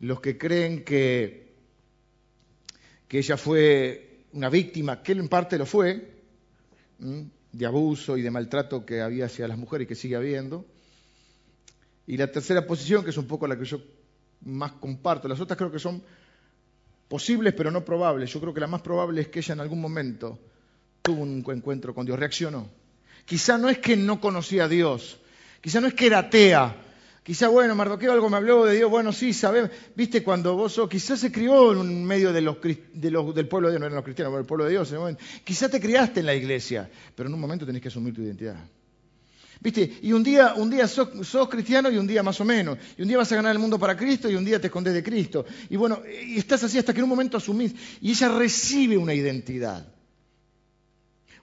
[0.00, 1.54] los que creen que,
[3.08, 6.22] que ella fue una víctima, que en parte lo fue.
[7.52, 10.64] De abuso y de maltrato que había hacia las mujeres y que sigue habiendo.
[12.06, 13.80] Y la tercera posición, que es un poco la que yo
[14.42, 16.02] más comparto, las otras creo que son
[17.08, 18.32] posibles pero no probables.
[18.32, 20.38] Yo creo que la más probable es que ella en algún momento
[21.02, 22.68] tuvo un encuentro con Dios, reaccionó.
[23.24, 25.18] Quizá no es que no conocía a Dios,
[25.60, 26.76] quizá no es que era atea,
[27.28, 30.88] quizá, bueno, Mardoqueo algo me habló de Dios, bueno, sí, sabes, viste, cuando vos sos,
[30.88, 34.40] quizás se crió en un medio del pueblo de Dios, no eran los cristianos, pero
[34.40, 35.22] el pueblo de Dios, en un momento.
[35.44, 38.56] quizá te criaste en la iglesia, pero en un momento tenés que asumir tu identidad.
[39.60, 39.98] ¿Viste?
[40.00, 42.78] Y un día, un día sos, sos, cristiano y un día más o menos.
[42.96, 44.94] Y un día vas a ganar el mundo para Cristo y un día te escondes
[44.94, 45.44] de Cristo.
[45.68, 47.74] Y bueno, y estás así hasta que en un momento asumís.
[48.00, 49.86] Y ella recibe una identidad.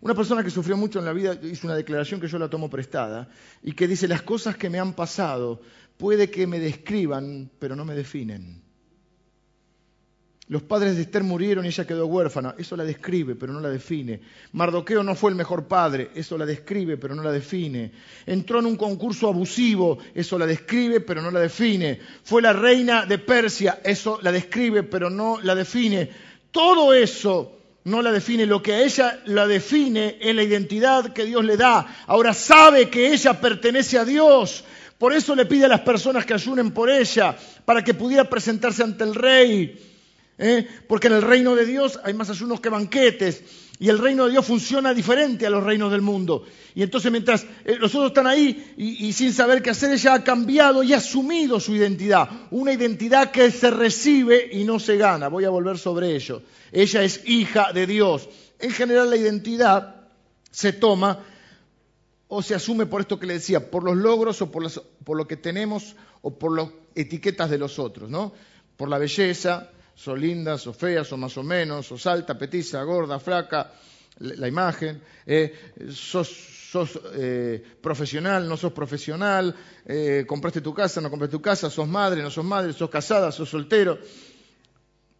[0.05, 2.69] Una persona que sufrió mucho en la vida hizo una declaración que yo la tomo
[2.69, 3.27] prestada
[3.63, 5.63] y que dice, las cosas que me han pasado
[5.97, 8.61] puede que me describan, pero no me definen.
[10.47, 12.53] Los padres de Esther murieron y ella quedó huérfana.
[12.55, 14.21] Eso la describe, pero no la define.
[14.51, 16.11] Mardoqueo no fue el mejor padre.
[16.13, 17.91] Eso la describe, pero no la define.
[18.27, 19.97] Entró en un concurso abusivo.
[20.13, 21.99] Eso la describe, pero no la define.
[22.21, 23.81] Fue la reina de Persia.
[23.83, 26.11] Eso la describe, pero no la define.
[26.51, 27.55] Todo eso
[27.85, 28.45] no la define.
[28.45, 31.87] Lo que a ella la define es la identidad que Dios le da.
[32.07, 34.63] Ahora sabe que ella pertenece a Dios.
[34.97, 38.83] Por eso le pide a las personas que ayunen por ella, para que pudiera presentarse
[38.83, 39.94] ante el rey.
[40.37, 40.67] ¿Eh?
[40.87, 43.43] Porque en el reino de Dios hay más ayunos que banquetes.
[43.77, 46.45] Y el reino de Dios funciona diferente a los reinos del mundo.
[46.75, 50.23] Y entonces mientras eh, los otros están ahí y, sin saber qué hacer, ella ha
[50.23, 52.29] cambiado y ha asumido su identidad.
[52.51, 55.27] Una identidad que se recibe y no se gana.
[55.27, 56.41] Voy a volver sobre ello.
[56.71, 58.29] Ella es hija de Dios.
[58.59, 60.07] En general la identidad
[60.51, 61.19] se toma
[62.29, 64.65] o se asume por esto que le decía, por los logros o por,
[65.03, 68.33] por lo que tenemos o por las etiquetas de los otros, ¿no?
[68.77, 73.19] Por la belleza, sos linda, sos fea, sos más o menos, sos alta, petiza, gorda,
[73.19, 73.71] flaca,
[74.19, 75.53] la imagen, eh,
[75.89, 76.29] sos,
[76.71, 81.87] sos eh, profesional, no sos profesional, eh, compraste tu casa, no compraste tu casa, sos
[81.87, 83.97] madre, no sos madre, sos casada, sos soltero,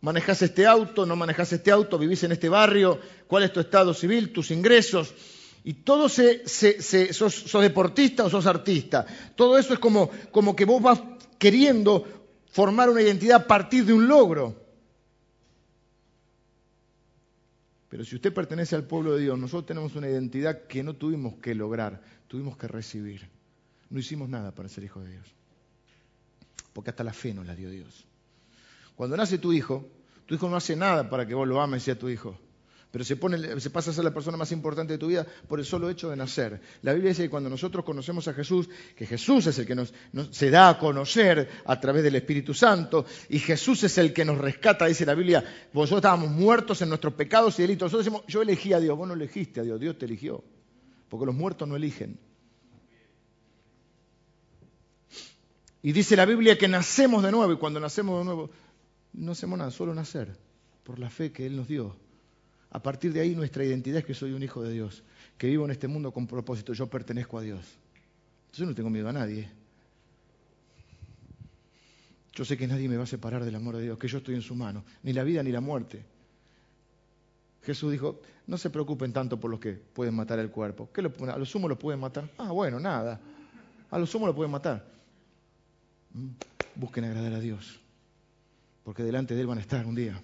[0.02, 3.94] manejas este auto, no manejas este auto, vivís en este barrio, cuál es tu estado
[3.94, 5.14] civil, tus ingresos.
[5.64, 9.04] Y todo se, se, se sos, sos, deportista o sos artista.
[9.36, 11.02] Todo eso es como, como que vos vas
[11.40, 12.06] queriendo
[12.52, 14.65] formar una identidad a partir de un logro.
[17.96, 21.36] Pero si usted pertenece al pueblo de Dios, nosotros tenemos una identidad que no tuvimos
[21.36, 23.30] que lograr, tuvimos que recibir.
[23.90, 25.34] No hicimos nada para ser hijos de Dios.
[26.74, 28.06] Porque hasta la fe nos la dio Dios.
[28.98, 29.88] Cuando nace tu hijo,
[30.26, 32.38] tu hijo no hace nada para que vos lo ames y sea tu hijo.
[32.96, 35.90] Pero se, pasa a ser la persona más importante de tu vida por el solo
[35.90, 36.62] hecho de nacer.
[36.82, 39.94] La Biblia dice que cuando nosotros conocemos a Jesús, que Jesús es el que nos,
[40.14, 44.24] nos, se da a conocer a través del Espíritu Santo, y Jesús es el que
[44.24, 45.44] nos rescata, dice la Biblia,
[45.74, 47.92] vosotros estábamos muertos en nuestros pecados y delitos.
[47.92, 50.42] Nosotros decimos, yo elegí a Dios, vos no elegiste a Dios, Dios te eligió.
[51.10, 52.18] Porque los muertos no eligen.
[55.82, 58.52] Y dice la Biblia que nacemos de nuevo, y cuando nacemos de nuevo,
[59.12, 60.38] no hacemos nada, solo nacer,
[60.86, 62.05] por la fe que Él nos dio.
[62.76, 65.02] A partir de ahí nuestra identidad es que soy un hijo de Dios,
[65.38, 67.66] que vivo en este mundo con propósito, yo pertenezco a Dios.
[68.52, 69.50] Yo no tengo miedo a nadie.
[72.34, 74.36] Yo sé que nadie me va a separar del amor de Dios, que yo estoy
[74.36, 76.04] en su mano, ni la vida ni la muerte.
[77.64, 80.90] Jesús dijo, no se preocupen tanto por los que pueden matar el cuerpo.
[80.94, 82.30] ¿Qué lo, ¿A lo sumo lo pueden matar?
[82.38, 83.22] Ah, bueno, nada.
[83.90, 84.86] A lo sumo lo pueden matar.
[86.76, 87.80] Busquen agradar a Dios,
[88.84, 90.22] porque delante de Él van a estar un día.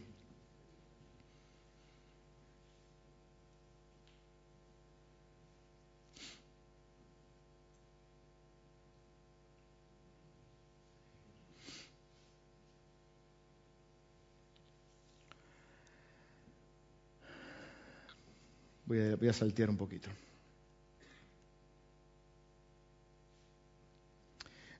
[18.91, 20.09] Voy a, saltear un poquito.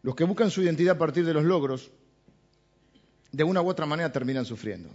[0.01, 1.89] Los que buscan su identidad a partir de los logros,
[3.32, 4.89] de una u otra manera terminan sufriendo.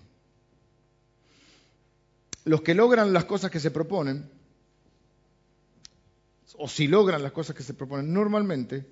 [2.44, 4.28] Los que logran las cosas que se proponen,
[6.58, 8.84] o si logran las cosas que se proponen, normalmente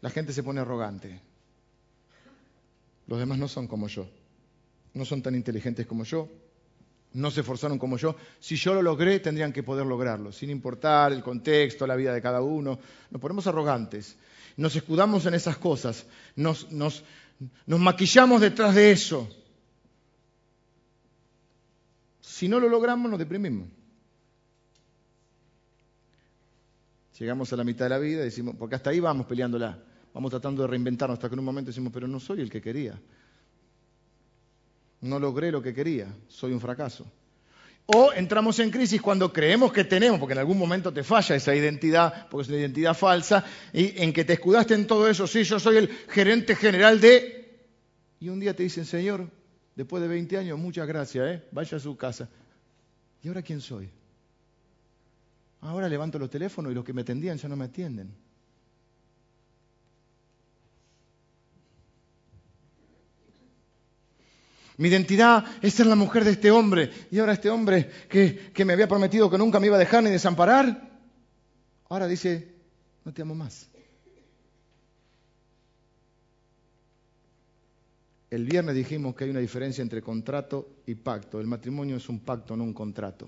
[0.00, 1.20] la gente se pone arrogante.
[3.06, 4.10] Los demás no son como yo,
[4.94, 6.28] no son tan inteligentes como yo,
[7.14, 8.16] no se esforzaron como yo.
[8.40, 12.22] Si yo lo logré, tendrían que poder lograrlo, sin importar el contexto, la vida de
[12.22, 12.78] cada uno.
[13.10, 14.16] Nos ponemos arrogantes,
[14.56, 16.06] nos escudamos en esas cosas,
[16.36, 17.04] nos, nos,
[17.66, 19.28] maquillamos detrás de eso.
[22.20, 23.68] Si no lo logramos, nos deprimimos.
[27.18, 29.76] Llegamos a la mitad de la vida y decimos, porque hasta ahí vamos peleándola,
[30.14, 32.60] vamos tratando de reinventarnos hasta que en un momento decimos, pero no soy el que
[32.60, 33.00] quería.
[35.00, 37.06] No logré lo que quería, soy un fracaso.
[37.86, 41.54] O entramos en crisis cuando creemos que tenemos, porque en algún momento te falla esa
[41.54, 45.44] identidad, porque es una identidad falsa, y en que te escudaste en todo eso, sí,
[45.44, 47.64] yo soy el gerente general de...
[48.20, 49.30] Y un día te dicen, Señor,
[49.74, 51.42] después de 20 años, muchas gracias, ¿eh?
[51.50, 52.28] vaya a su casa.
[53.22, 53.88] ¿Y ahora quién soy?
[55.60, 58.14] Ahora levanto los teléfonos y los que me atendían ya no me atienden.
[64.78, 66.90] Mi identidad es ser la mujer de este hombre.
[67.10, 70.04] Y ahora este hombre que, que, me había prometido que nunca me iba a dejar
[70.04, 70.88] ni desamparar,
[71.88, 72.54] ahora dice,
[73.04, 73.68] no te amo más.
[78.30, 81.40] El viernes dijimos que hay una diferencia entre contrato y pacto.
[81.40, 83.26] El matrimonio es un pacto, no un contrato.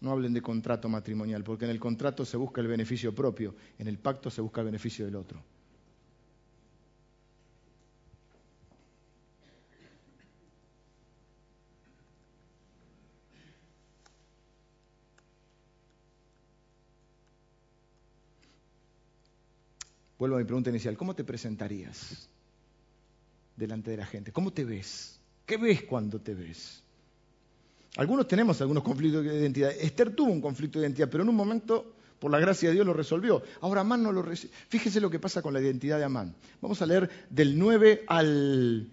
[0.00, 3.88] no hablen de contrato matrimonial, porque en el contrato se busca el beneficio propio, en
[3.88, 5.42] el pacto se busca el beneficio del otro.
[20.22, 22.28] Vuelvo a mi pregunta inicial, ¿cómo te presentarías
[23.56, 24.30] delante de la gente?
[24.30, 25.18] ¿Cómo te ves?
[25.44, 26.80] ¿Qué ves cuando te ves?
[27.96, 29.72] Algunos tenemos algunos conflictos de identidad.
[29.72, 32.86] Esther tuvo un conflicto de identidad, pero en un momento, por la gracia de Dios,
[32.86, 33.42] lo resolvió.
[33.62, 34.52] Ahora Amán no lo recibe.
[34.68, 36.36] Fíjese lo que pasa con la identidad de Amán.
[36.60, 38.92] Vamos a leer del 9 al,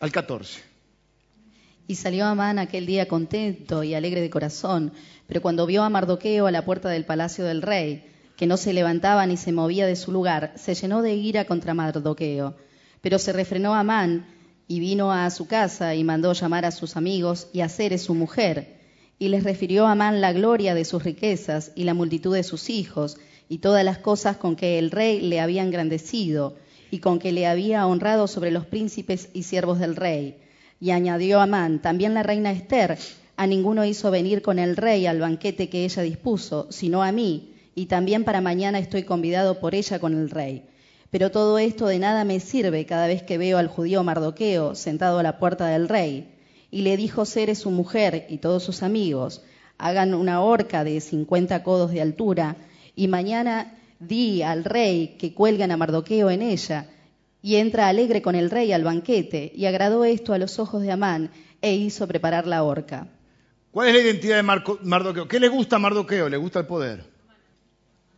[0.00, 0.60] al 14.
[1.86, 4.92] Y salió Amán aquel día contento y alegre de corazón,
[5.28, 8.72] pero cuando vio a Mardoqueo a la puerta del palacio del rey, que no se
[8.72, 12.54] levantaba ni se movía de su lugar, se llenó de ira contra Mardoqueo.
[13.00, 14.26] Pero se refrenó Amán
[14.66, 18.14] y vino a su casa y mandó llamar a sus amigos y a Ceres su
[18.14, 18.80] mujer.
[19.18, 23.18] Y les refirió Amán la gloria de sus riquezas y la multitud de sus hijos
[23.48, 26.56] y todas las cosas con que el rey le había engrandecido
[26.90, 30.38] y con que le había honrado sobre los príncipes y siervos del rey.
[30.80, 32.98] Y añadió Amán, también la reina Esther,
[33.36, 37.53] a ninguno hizo venir con el rey al banquete que ella dispuso, sino a mí,
[37.74, 40.64] y también para mañana estoy convidado por ella con el rey.
[41.10, 45.18] Pero todo esto de nada me sirve cada vez que veo al judío Mardoqueo sentado
[45.18, 46.34] a la puerta del rey.
[46.70, 49.42] Y le dijo Ceres su mujer y todos sus amigos,
[49.78, 52.56] hagan una horca de cincuenta codos de altura,
[52.96, 56.88] y mañana di al rey que cuelgan a Mardoqueo en ella,
[57.42, 60.90] y entra alegre con el rey al banquete, y agradó esto a los ojos de
[60.90, 61.30] Amán,
[61.62, 63.06] e hizo preparar la horca.
[63.70, 64.42] ¿Cuál es la identidad de
[64.82, 65.28] Mardoqueo?
[65.28, 66.28] ¿Qué le gusta a Mardoqueo?
[66.28, 67.13] Le gusta el poder.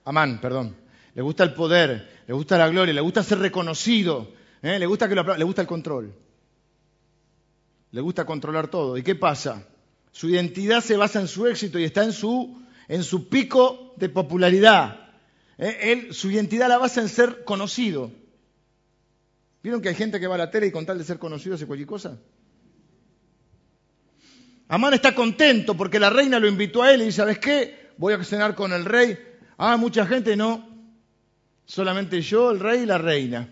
[0.06, 0.76] Amán, perdón.
[1.14, 4.32] Le gusta el poder, le gusta la gloria, le gusta ser reconocido,
[4.62, 4.78] ¿eh?
[4.78, 6.14] le, gusta que le gusta el control.
[7.90, 8.96] Le gusta controlar todo.
[8.96, 9.66] ¿Y qué pasa?
[10.12, 14.08] Su identidad se basa en su éxito y está en su, en su pico de
[14.08, 15.10] popularidad.
[15.58, 16.08] ¿eh?
[16.12, 18.12] Su identidad la basa en ser conocido.
[19.62, 21.56] ¿Vieron que hay gente que va a la tele y con tal de ser conocido
[21.56, 22.16] hace cualquier cosa?
[24.68, 27.92] Amán está contento porque la reina lo invitó a él y dice, ¿sabes qué?
[27.96, 29.18] Voy a cenar con el rey.
[29.58, 30.64] Ah, mucha gente no.
[31.64, 33.48] Solamente yo, el rey y la reina.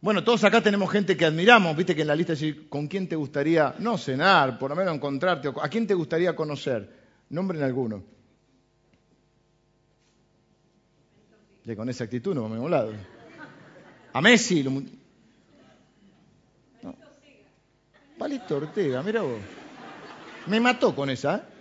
[0.00, 3.08] Bueno, todos acá tenemos gente que admiramos, viste que en la lista dice, ¿con quién
[3.08, 5.50] te gustaría, no cenar, por lo menos encontrarte?
[5.60, 6.88] ¿A quién te gustaría conocer?
[7.30, 8.04] Nombren alguno.
[11.64, 12.92] Y con esa actitud no vamos a lado.
[14.12, 14.62] A Messi.
[14.62, 14.82] Lo...
[18.16, 19.40] Palito Ortega, mira vos.
[20.46, 21.36] Me mató con esa.
[21.36, 21.55] ¿eh?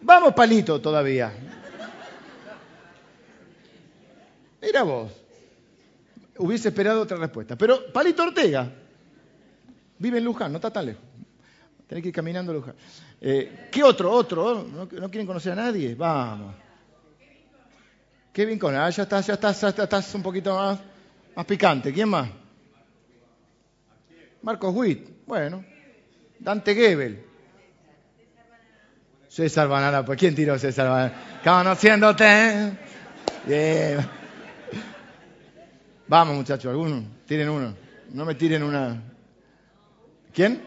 [0.00, 1.32] Vamos, palito, todavía.
[4.60, 5.12] Mira vos.
[6.38, 7.56] Hubiese esperado otra respuesta.
[7.56, 8.70] Pero Palito Ortega
[9.98, 11.02] vive en Luján, no está tan lejos.
[11.86, 12.74] Tenés que ir caminando a Luján.
[13.20, 14.10] Eh, ¿Qué otro?
[14.10, 14.64] ¿Otro?
[14.64, 15.94] ¿No, quieren conocer a nadie?
[15.94, 16.54] Vamos.
[18.32, 18.80] Kevin Conner.
[18.80, 20.78] Ah, ya estás, ya estás, ya estás un poquito más,
[21.34, 21.92] más picante.
[21.92, 22.28] ¿Quién más?
[24.42, 25.08] Marcos Witt.
[25.26, 25.64] Bueno.
[26.38, 27.25] Dante Gebel.
[29.36, 31.12] César Banana, pues ¿quién tiró César Banana?
[31.44, 32.72] Conociéndote.
[36.08, 37.74] Vamos, muchachos, algunos, tiren uno.
[38.14, 38.98] No me tiren una.
[40.32, 40.62] ¿Quién?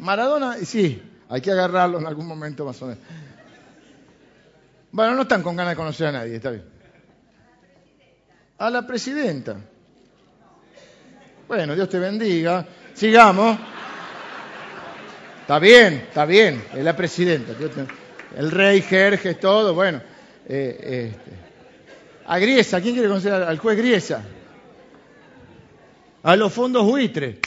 [0.00, 3.04] Maradona, sí, hay que agarrarlo en algún momento más o menos.
[4.90, 6.64] Bueno, no están con ganas de conocer a nadie, está bien.
[8.58, 9.58] A la presidenta.
[11.46, 12.66] Bueno, Dios te bendiga.
[12.94, 13.71] Sigamos.
[15.42, 17.52] Está bien, está bien, es la presidenta.
[18.36, 20.00] El rey Jerjes, todo, bueno.
[20.48, 21.32] Eh, este.
[22.26, 24.24] A Griesa, ¿quién quiere conocer al juez Griesa?
[26.22, 27.38] A los fondos buitres.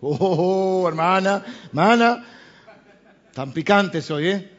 [0.00, 2.24] Oh, hermana, hermana,
[3.34, 4.50] tan picantes hoy, ¿eh?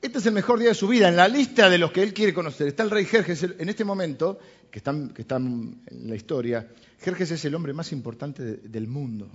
[0.00, 1.08] Este es el mejor día de su vida.
[1.08, 3.42] En la lista de los que él quiere conocer está el rey Jerjes.
[3.42, 4.38] En este momento,
[4.70, 6.68] que están, que están en la historia,
[7.00, 9.30] Jerjes es el hombre más importante del mundo.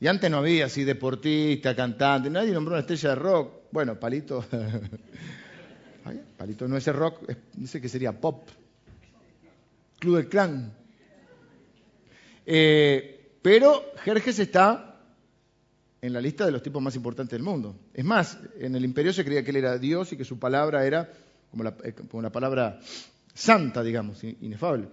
[0.00, 3.52] Y antes no había así deportista, cantante, nadie nombró una estrella de rock.
[3.70, 4.44] Bueno, Palito.
[6.36, 7.22] Palito no es rock,
[7.54, 8.48] dice que sería pop.
[9.98, 10.74] Club del Clan.
[12.44, 15.00] Eh, pero Jerjes está
[16.02, 17.74] en la lista de los tipos más importantes del mundo.
[17.94, 20.84] Es más, en el imperio se creía que él era Dios y que su palabra
[20.84, 21.10] era
[21.50, 22.78] como eh, como la palabra
[23.34, 24.88] santa, digamos, inefable.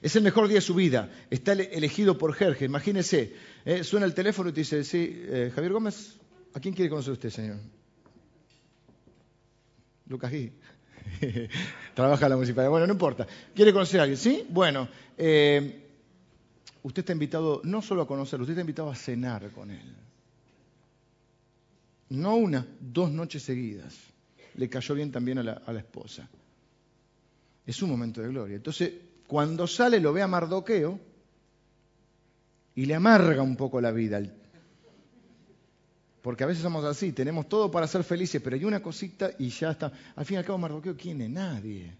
[0.00, 1.10] Es el mejor día de su vida.
[1.30, 2.66] Está elegido por Jerjes.
[2.66, 6.16] Imagínese, eh, suena el teléfono y te dice, sí, eh, Javier Gómez,
[6.54, 7.56] ¿a quién quiere conocer usted, señor?
[10.06, 10.52] Lucas Gui.
[11.94, 12.70] Trabaja en la municipalidad.
[12.70, 13.26] Bueno, no importa.
[13.54, 14.18] ¿Quiere conocer a alguien?
[14.18, 14.46] ¿Sí?
[14.48, 15.88] Bueno, eh,
[16.82, 19.94] usted está invitado no solo a conocerlo, usted está invitado a cenar con él.
[22.10, 23.96] No una, dos noches seguidas.
[24.54, 26.28] Le cayó bien también a la esposa.
[27.66, 28.56] Es un momento de gloria.
[28.56, 28.92] Entonces,
[29.26, 30.98] cuando sale lo ve a Mardoqueo
[32.74, 34.22] y le amarga un poco la vida.
[36.20, 39.50] Porque a veces somos así, tenemos todo para ser felices, pero hay una cosita y
[39.50, 39.92] ya está.
[40.16, 41.30] Al fin y al cabo, Mardoqueo, ¿quién es?
[41.30, 41.94] Nadie.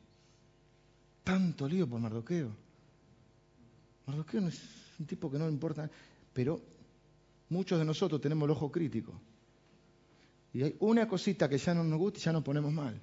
[1.23, 2.51] Tanto lío por Mardoqueo.
[4.07, 4.61] Mardoqueo es
[4.99, 5.91] un tipo que no le importa,
[6.33, 6.61] pero
[7.49, 9.13] muchos de nosotros tenemos el ojo crítico.
[10.53, 12.99] Y hay una cosita que ya no nos gusta y ya nos ponemos mal.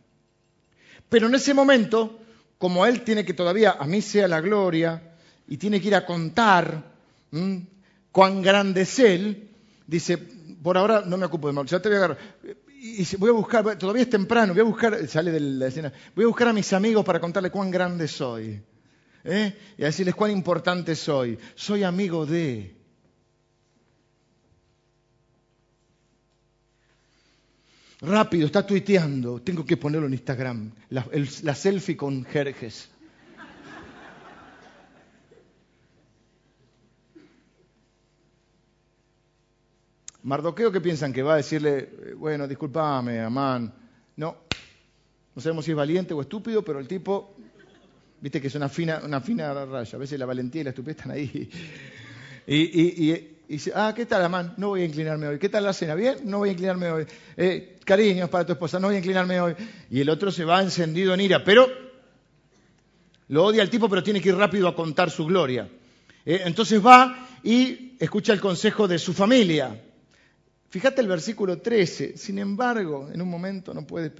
[1.09, 2.20] Pero en ese momento,
[2.62, 5.01] como él tiene que todavía, a mí sea la gloria,
[5.47, 6.84] y tiene que ir a contar
[8.12, 9.49] cuán grande es él,
[9.88, 10.20] dice,
[10.62, 12.18] por ahora no me ocupo de mal, ya te voy a agarrar.
[12.80, 16.26] Y voy a buscar, todavía es temprano, voy a buscar, sale de la escena, voy
[16.26, 18.62] a buscar a mis amigos para contarles cuán grande soy.
[19.24, 19.57] ¿eh?
[19.80, 21.39] Y a decirles cuán importante soy.
[21.55, 22.76] Soy amigo de.
[28.01, 29.41] Rápido, está tuiteando.
[29.41, 30.71] Tengo que ponerlo en Instagram.
[30.89, 32.89] La, selfie con Jerjes.
[40.23, 41.13] Mardoqueo, ¿qué piensan?
[41.13, 43.73] Que va a decirle, bueno, discúlpame, Amán.
[44.15, 44.35] No,
[45.35, 47.35] no sabemos si es valiente o estúpido, pero el tipo,
[48.19, 49.95] viste que es una fina, una fina raya.
[49.95, 51.49] A veces la valentía y la estupidez están ahí.
[52.47, 54.53] Y, y, y, dice, ah, ¿qué tal, Amán?
[54.57, 55.39] No voy a inclinarme hoy.
[55.39, 55.95] ¿Qué tal la cena?
[55.95, 56.17] ¿Bien?
[56.23, 57.05] No voy a inclinarme hoy.
[57.35, 59.55] Eh, cariños para tu esposa, no voy a inclinarme hoy.
[59.89, 61.67] Y el otro se va encendido en ira, pero
[63.27, 65.69] lo odia al tipo, pero tiene que ir rápido a contar su gloria.
[66.25, 69.81] Eh, entonces va y escucha el consejo de su familia.
[70.69, 72.17] Fíjate el versículo 13.
[72.17, 74.11] Sin embargo, en un momento no puede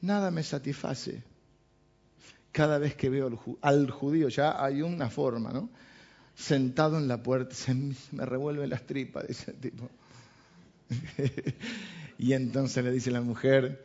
[0.00, 1.22] nada me satisface.
[2.50, 3.30] Cada vez que veo
[3.60, 5.70] al judío, ya hay una forma, ¿no?
[6.34, 9.90] Sentado en la puerta, se me revuelven las tripas, dice el tipo.
[12.18, 13.84] y entonces le dice la mujer,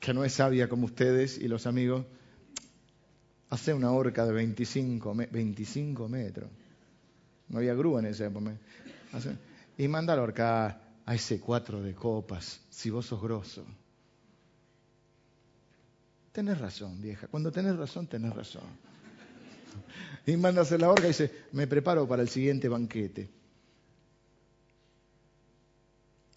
[0.00, 2.04] que no es sabia como ustedes y los amigos,
[3.50, 6.50] hace una horca de 25, 25 metros.
[7.48, 8.62] No había grúa en ese momento.
[9.78, 13.64] Y manda a horca a ese cuatro de copas, si vos sos grosso.
[16.32, 17.28] Tenés razón, vieja.
[17.28, 18.64] Cuando tenés razón, tenés razón.
[20.26, 23.30] Y manda a hacer la horca y dice, me preparo para el siguiente banquete.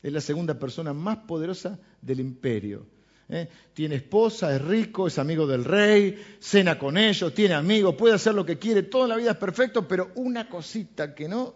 [0.04, 2.86] Es la segunda persona más poderosa del imperio.
[3.30, 3.50] ¿eh?
[3.74, 8.34] Tiene esposa, es rico, es amigo del rey, cena con ellos, tiene amigos, puede hacer
[8.34, 11.56] lo que quiere, toda la vida es perfecto, pero una cosita que no,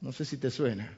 [0.00, 0.96] no sé si te suena.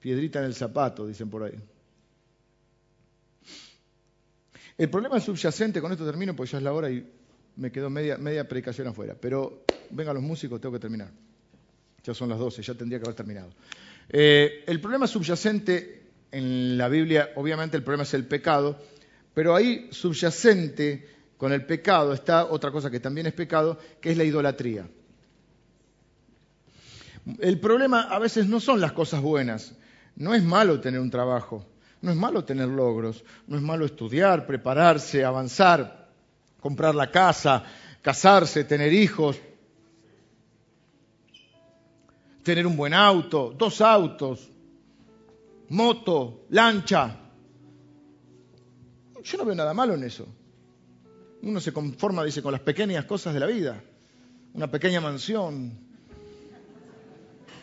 [0.00, 1.58] Piedrita en el zapato, dicen por ahí.
[4.76, 7.06] El problema subyacente, con esto termino porque ya es la hora y
[7.56, 9.16] me quedó media, media predicación afuera.
[9.20, 11.10] Pero vengan los músicos, tengo que terminar.
[12.02, 13.50] Ya son las 12, ya tendría que haber terminado.
[14.08, 16.02] Eh, el problema subyacente
[16.32, 18.78] en la Biblia, obviamente el problema es el pecado,
[19.32, 24.16] pero ahí subyacente con el pecado está otra cosa que también es pecado, que es
[24.16, 24.88] la idolatría.
[27.38, 29.74] El problema a veces no son las cosas buenas,
[30.16, 31.66] no es malo tener un trabajo,
[32.04, 36.10] no es malo tener logros, no es malo estudiar, prepararse, avanzar,
[36.60, 37.64] comprar la casa,
[38.02, 39.40] casarse, tener hijos,
[42.42, 44.50] tener un buen auto, dos autos,
[45.70, 47.20] moto, lancha.
[49.22, 50.28] Yo no veo nada malo en eso.
[51.40, 53.82] Uno se conforma, dice, con las pequeñas cosas de la vida.
[54.52, 55.72] Una pequeña mansión,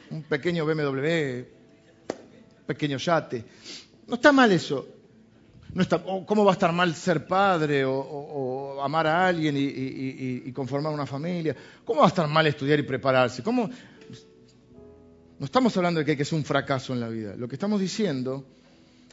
[0.10, 1.44] un pequeño BMW,
[2.66, 3.46] pequeño yate.
[4.12, 4.86] No está mal eso.
[5.74, 10.92] No está, ¿Cómo va a estar mal ser padre o, amar a alguien y, conformar
[10.92, 11.56] una familia?
[11.86, 13.42] ¿Cómo va a estar mal estudiar y prepararse?
[13.42, 13.70] ¿Cómo?
[15.40, 17.38] No estamos hablando de que, que es un fracaso en la vida.
[17.38, 18.46] Lo que estamos diciendo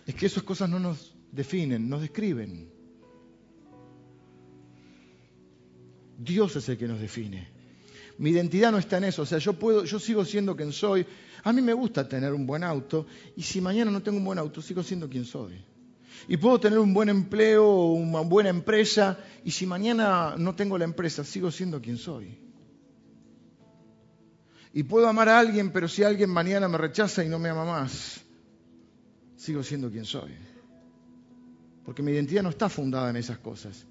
[0.04, 2.68] es que esas cosas no nos definen, nos describen.
[6.18, 7.46] Dios es el que nos define.
[8.18, 9.22] Mi identidad no está en eso.
[9.22, 11.06] O sea, yo puedo, yo sigo siendo quien soy.
[11.44, 14.38] A mí me gusta tener un buen auto y si mañana no tengo un buen
[14.38, 15.64] auto, sigo siendo quien soy.
[16.26, 20.84] Y puedo tener un buen empleo una buena empresa y si mañana no tengo la
[20.84, 22.38] empresa, sigo siendo quien soy.
[24.72, 27.64] Y puedo amar a alguien, pero si alguien mañana me rechaza y no me ama
[27.64, 28.20] más,
[29.36, 30.32] sigo siendo quien soy.
[31.84, 33.86] Porque mi identidad no está fundada en esas cosas.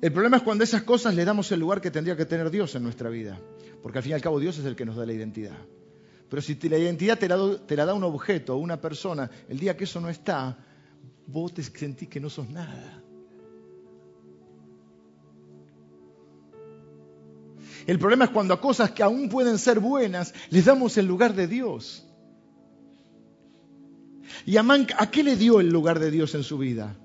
[0.00, 2.74] El problema es cuando esas cosas le damos el lugar que tendría que tener Dios
[2.74, 3.40] en nuestra vida,
[3.82, 5.58] porque al fin y al cabo Dios es el que nos da la identidad.
[6.28, 9.58] Pero si la identidad te la, te la da un objeto o una persona, el
[9.58, 10.58] día que eso no está,
[11.26, 13.02] vos te sentís que no sos nada.
[17.86, 21.34] El problema es cuando a cosas que aún pueden ser buenas les damos el lugar
[21.34, 22.04] de Dios.
[24.44, 26.96] ¿Y Amán a qué le dio el lugar de Dios en su vida?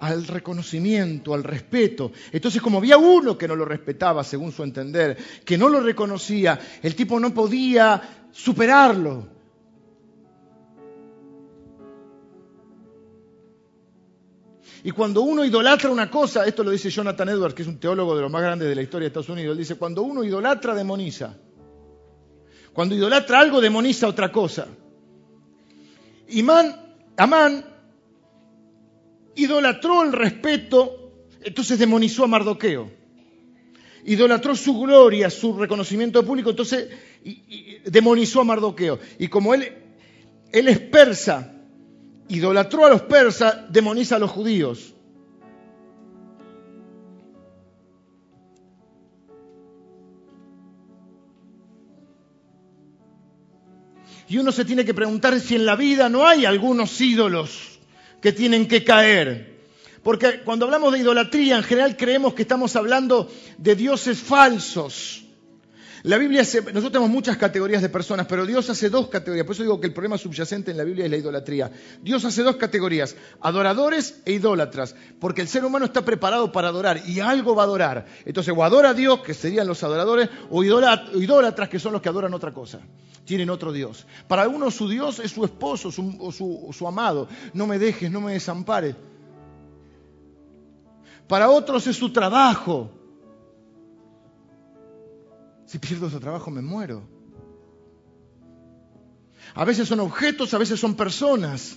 [0.00, 2.10] Al reconocimiento, al respeto.
[2.32, 6.58] Entonces, como había uno que no lo respetaba según su entender, que no lo reconocía,
[6.82, 9.28] el tipo no podía superarlo.
[14.82, 18.16] Y cuando uno idolatra una cosa, esto lo dice Jonathan Edwards, que es un teólogo
[18.16, 20.74] de los más grandes de la historia de Estados Unidos, él dice, cuando uno idolatra,
[20.74, 21.36] demoniza.
[22.72, 24.68] Cuando idolatra algo, demoniza otra cosa.
[26.28, 27.69] Imán, Amán
[29.44, 31.12] idolatró el respeto,
[31.42, 32.90] entonces demonizó a Mardoqueo.
[34.04, 36.88] Idolatró su gloria, su reconocimiento público, entonces
[37.84, 38.98] demonizó a Mardoqueo.
[39.18, 39.72] Y como él,
[40.52, 41.54] él es persa,
[42.28, 44.94] idolatró a los persas, demoniza a los judíos.
[54.28, 57.69] Y uno se tiene que preguntar si en la vida no hay algunos ídolos
[58.20, 59.50] que tienen que caer.
[60.02, 65.24] Porque cuando hablamos de idolatría, en general creemos que estamos hablando de dioses falsos.
[66.02, 69.44] La Biblia, hace, nosotros tenemos muchas categorías de personas, pero Dios hace dos categorías.
[69.44, 71.70] Por eso digo que el problema subyacente en la Biblia es la idolatría.
[72.02, 77.02] Dios hace dos categorías, adoradores e idólatras, porque el ser humano está preparado para adorar
[77.06, 78.06] y algo va a adorar.
[78.24, 82.08] Entonces, o adora a Dios, que serían los adoradores, o idólatras, que son los que
[82.08, 82.80] adoran otra cosa.
[83.26, 84.06] Tienen otro Dios.
[84.26, 87.28] Para uno su Dios es su esposo, su, su, su amado.
[87.52, 88.96] No me dejes, no me desampares.
[91.28, 92.90] Para otros es su trabajo.
[95.70, 97.04] Si pierdo ese trabajo me muero.
[99.54, 101.76] A veces son objetos, a veces son personas.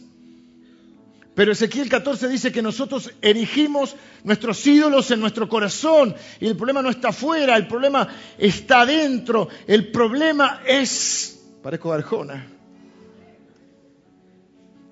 [1.35, 6.81] Pero Ezequiel 14 dice que nosotros erigimos nuestros ídolos en nuestro corazón y el problema
[6.81, 8.07] no está afuera, el problema
[8.39, 12.47] está dentro, el problema es, parezco Arjona,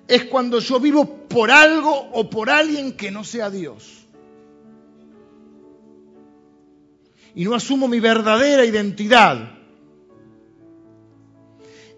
[0.06, 4.01] es cuando yo vivo por algo o por alguien que no sea Dios.
[7.34, 9.58] Y no asumo mi verdadera identidad.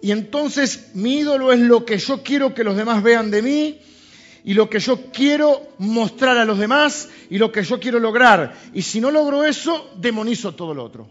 [0.02, 3.80] Y entonces mi ídolo es lo que yo quiero que los demás vean de mí
[4.44, 8.54] y lo que yo quiero mostrar a los demás y lo que yo quiero lograr.
[8.74, 11.08] Y si no logro eso, demonizo todo lo otro.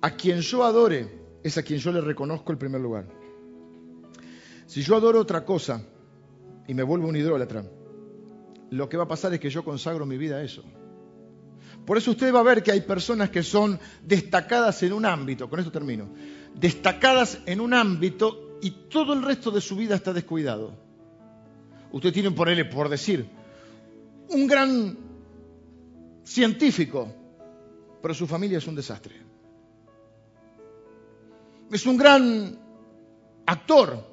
[0.00, 3.19] A quien yo adore es a quien yo le reconozco el primer lugar.
[4.70, 5.82] Si yo adoro otra cosa
[6.68, 7.64] y me vuelvo un idólatra,
[8.70, 10.62] lo que va a pasar es que yo consagro mi vida a eso.
[11.84, 15.50] Por eso usted va a ver que hay personas que son destacadas en un ámbito,
[15.50, 16.10] con esto termino,
[16.54, 20.72] destacadas en un ámbito y todo el resto de su vida está descuidado.
[21.90, 23.28] Usted tiene, ponerle por decir,
[24.28, 24.96] un gran
[26.22, 27.12] científico,
[28.00, 29.16] pero su familia es un desastre.
[31.72, 32.56] Es un gran
[33.46, 34.09] actor,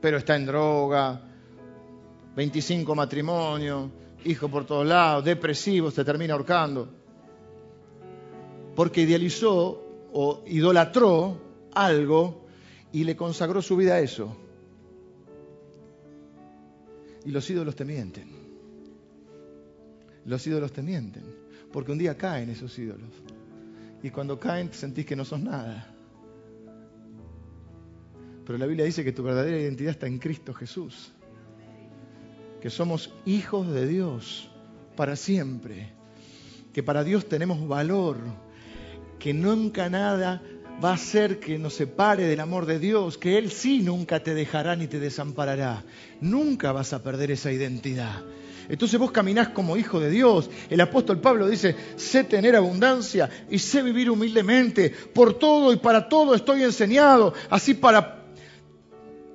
[0.00, 1.20] pero está en droga,
[2.36, 3.90] 25 matrimonios,
[4.24, 6.88] hijo por todos lados, depresivo, se termina ahorcando.
[8.74, 9.82] Porque idealizó
[10.12, 11.40] o idolatró
[11.72, 12.46] algo
[12.92, 14.36] y le consagró su vida a eso.
[17.24, 18.28] Y los ídolos te mienten.
[20.26, 21.24] Los ídolos te mienten.
[21.72, 23.10] Porque un día caen esos ídolos.
[24.02, 25.95] Y cuando caen sentís que no sos nada.
[28.46, 31.10] Pero la Biblia dice que tu verdadera identidad está en Cristo Jesús.
[32.60, 34.48] Que somos hijos de Dios
[34.94, 35.92] para siempre.
[36.72, 38.18] Que para Dios tenemos valor.
[39.18, 40.42] Que nunca nada
[40.82, 43.18] va a hacer que nos separe del amor de Dios.
[43.18, 45.84] Que Él sí nunca te dejará ni te desamparará.
[46.20, 48.22] Nunca vas a perder esa identidad.
[48.68, 50.50] Entonces vos caminás como hijo de Dios.
[50.70, 54.90] El apóstol Pablo dice, sé tener abundancia y sé vivir humildemente.
[54.90, 57.34] Por todo y para todo estoy enseñado.
[57.50, 58.15] Así para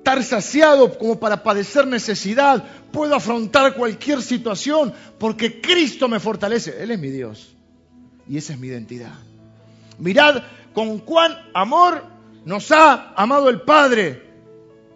[0.02, 2.64] estar saciado como para padecer necesidad.
[2.90, 6.82] Puedo afrontar cualquier situación porque Cristo me fortalece.
[6.82, 7.54] Él es mi Dios.
[8.28, 9.14] Y esa es mi identidad.
[9.98, 10.42] Mirad
[10.74, 12.02] con cuán amor
[12.44, 14.22] nos ha amado el Padre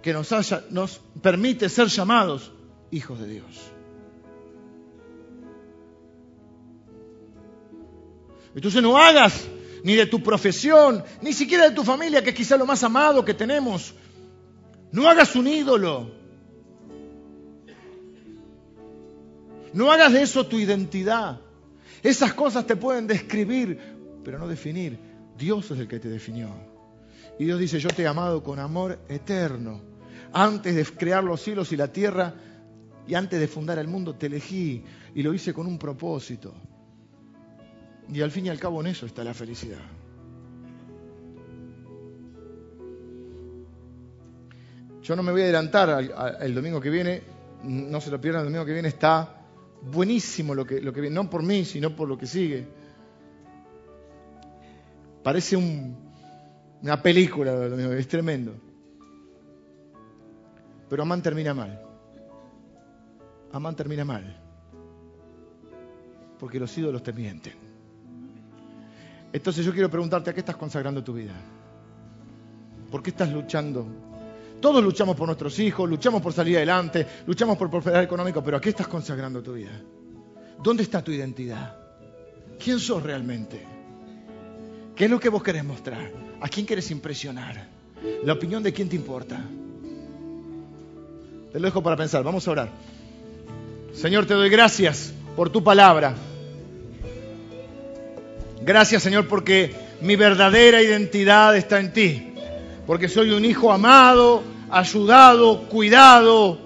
[0.03, 0.29] que nos,
[0.71, 2.51] nos permite ser llamados
[2.91, 3.47] hijos de Dios.
[8.57, 9.45] Entonces no hagas
[9.85, 13.25] ni de tu profesión, ni siquiera de tu familia, que es quizá lo más amado
[13.25, 13.95] que tenemos,
[14.97, 16.11] no hagas un ídolo.
[19.75, 21.39] No hagas de eso tu identidad.
[22.03, 23.79] Esas cosas te pueden describir,
[24.25, 24.99] pero no definir.
[25.37, 26.49] Dios es el que te definió.
[27.39, 29.83] Y Dios dice, yo te he amado con amor eterno.
[30.33, 32.33] Antes de crear los cielos y la tierra
[33.07, 34.83] y antes de fundar el mundo te elegí
[35.15, 36.55] y lo hice con un propósito.
[38.11, 39.96] Y al fin y al cabo en eso está la felicidad.
[45.07, 47.23] Yo no me voy a adelantar el domingo que viene,
[47.63, 49.41] no se lo pierdan, el domingo que viene está
[49.83, 52.67] buenísimo lo que, viene, no por mí, sino por lo que sigue.
[55.23, 57.67] Parece una película,
[57.97, 58.53] es tremendo.
[60.89, 61.81] Pero Amán termina mal.
[63.53, 64.43] Amán termina mal.
[66.37, 67.55] Porque los ídolos te mienten.
[69.33, 71.35] Entonces yo quiero preguntarte, ¿a qué estás consagrando tu vida?
[72.91, 74.06] ¿Por qué estás luchando?
[74.61, 78.61] Todos luchamos por nuestros hijos, luchamos por salir adelante, luchamos por prosperar económico, pero ¿a
[78.61, 79.81] qué estás consagrando tu vida?
[80.63, 81.77] ¿Dónde está tu identidad?
[82.59, 83.63] ¿Quién sos realmente?
[84.95, 86.11] ¿Qué es lo que vos querés mostrar?
[86.41, 87.69] ¿A quién querés impresionar?
[88.25, 89.43] ¿La opinión de quién te importa?
[91.53, 92.71] Te lo dejo para pensar, vamos a orar.
[93.93, 96.15] Señor, te doy gracias por tu palabra.
[98.63, 102.26] Gracias, Señor, porque mi verdadera identidad está en ti.
[102.87, 106.59] Porque soy un hijo amado, ayudado, cuidado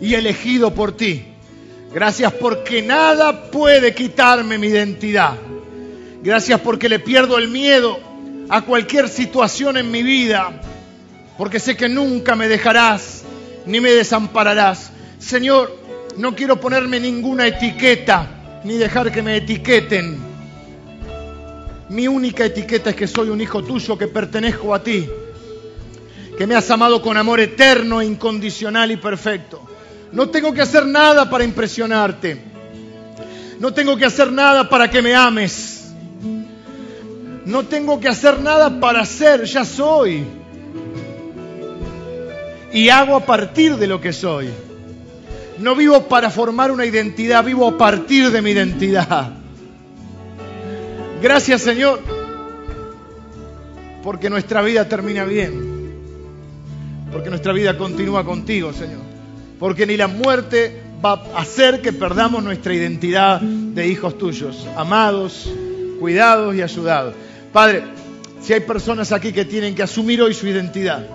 [0.00, 1.24] y elegido por ti.
[1.94, 5.34] Gracias porque nada puede quitarme mi identidad.
[6.22, 7.98] Gracias porque le pierdo el miedo
[8.48, 10.60] a cualquier situación en mi vida.
[11.36, 13.22] Porque sé que nunca me dejarás
[13.66, 14.90] ni me desampararás.
[15.18, 15.76] Señor,
[16.16, 20.31] no quiero ponerme ninguna etiqueta ni dejar que me etiqueten.
[21.92, 25.06] Mi única etiqueta es que soy un hijo tuyo, que pertenezco a ti,
[26.38, 29.60] que me has amado con amor eterno, incondicional y perfecto.
[30.10, 32.42] No tengo que hacer nada para impresionarte.
[33.60, 35.92] No tengo que hacer nada para que me ames.
[37.44, 40.24] No tengo que hacer nada para ser, ya soy
[42.72, 44.48] y hago a partir de lo que soy.
[45.58, 49.41] No vivo para formar una identidad, vivo a partir de mi identidad.
[51.22, 52.00] Gracias Señor,
[54.02, 55.92] porque nuestra vida termina bien,
[57.12, 58.98] porque nuestra vida continúa contigo Señor,
[59.60, 65.48] porque ni la muerte va a hacer que perdamos nuestra identidad de hijos tuyos, amados,
[66.00, 67.14] cuidados y ayudados.
[67.52, 67.84] Padre,
[68.42, 71.06] si hay personas aquí que tienen que asumir hoy su identidad,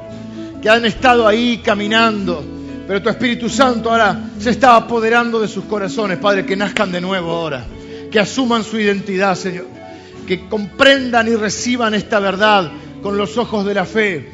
[0.62, 2.46] que han estado ahí caminando,
[2.88, 7.02] pero tu Espíritu Santo ahora se está apoderando de sus corazones, Padre, que nazcan de
[7.02, 7.66] nuevo ahora,
[8.10, 9.77] que asuman su identidad, Señor,
[10.28, 12.70] que comprendan y reciban esta verdad
[13.02, 14.30] con los ojos de la fe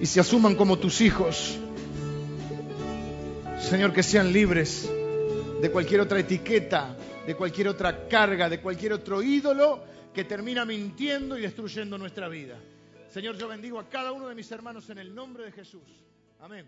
[0.00, 1.56] y se asuman como tus hijos.
[3.60, 4.90] Señor, que sean libres
[5.62, 6.96] de cualquier otra etiqueta,
[7.26, 9.80] de cualquier otra carga, de cualquier otro ídolo
[10.12, 12.56] que termina mintiendo y destruyendo nuestra vida.
[13.08, 15.82] Señor, yo bendigo a cada uno de mis hermanos en el nombre de Jesús.
[16.40, 16.66] Amén.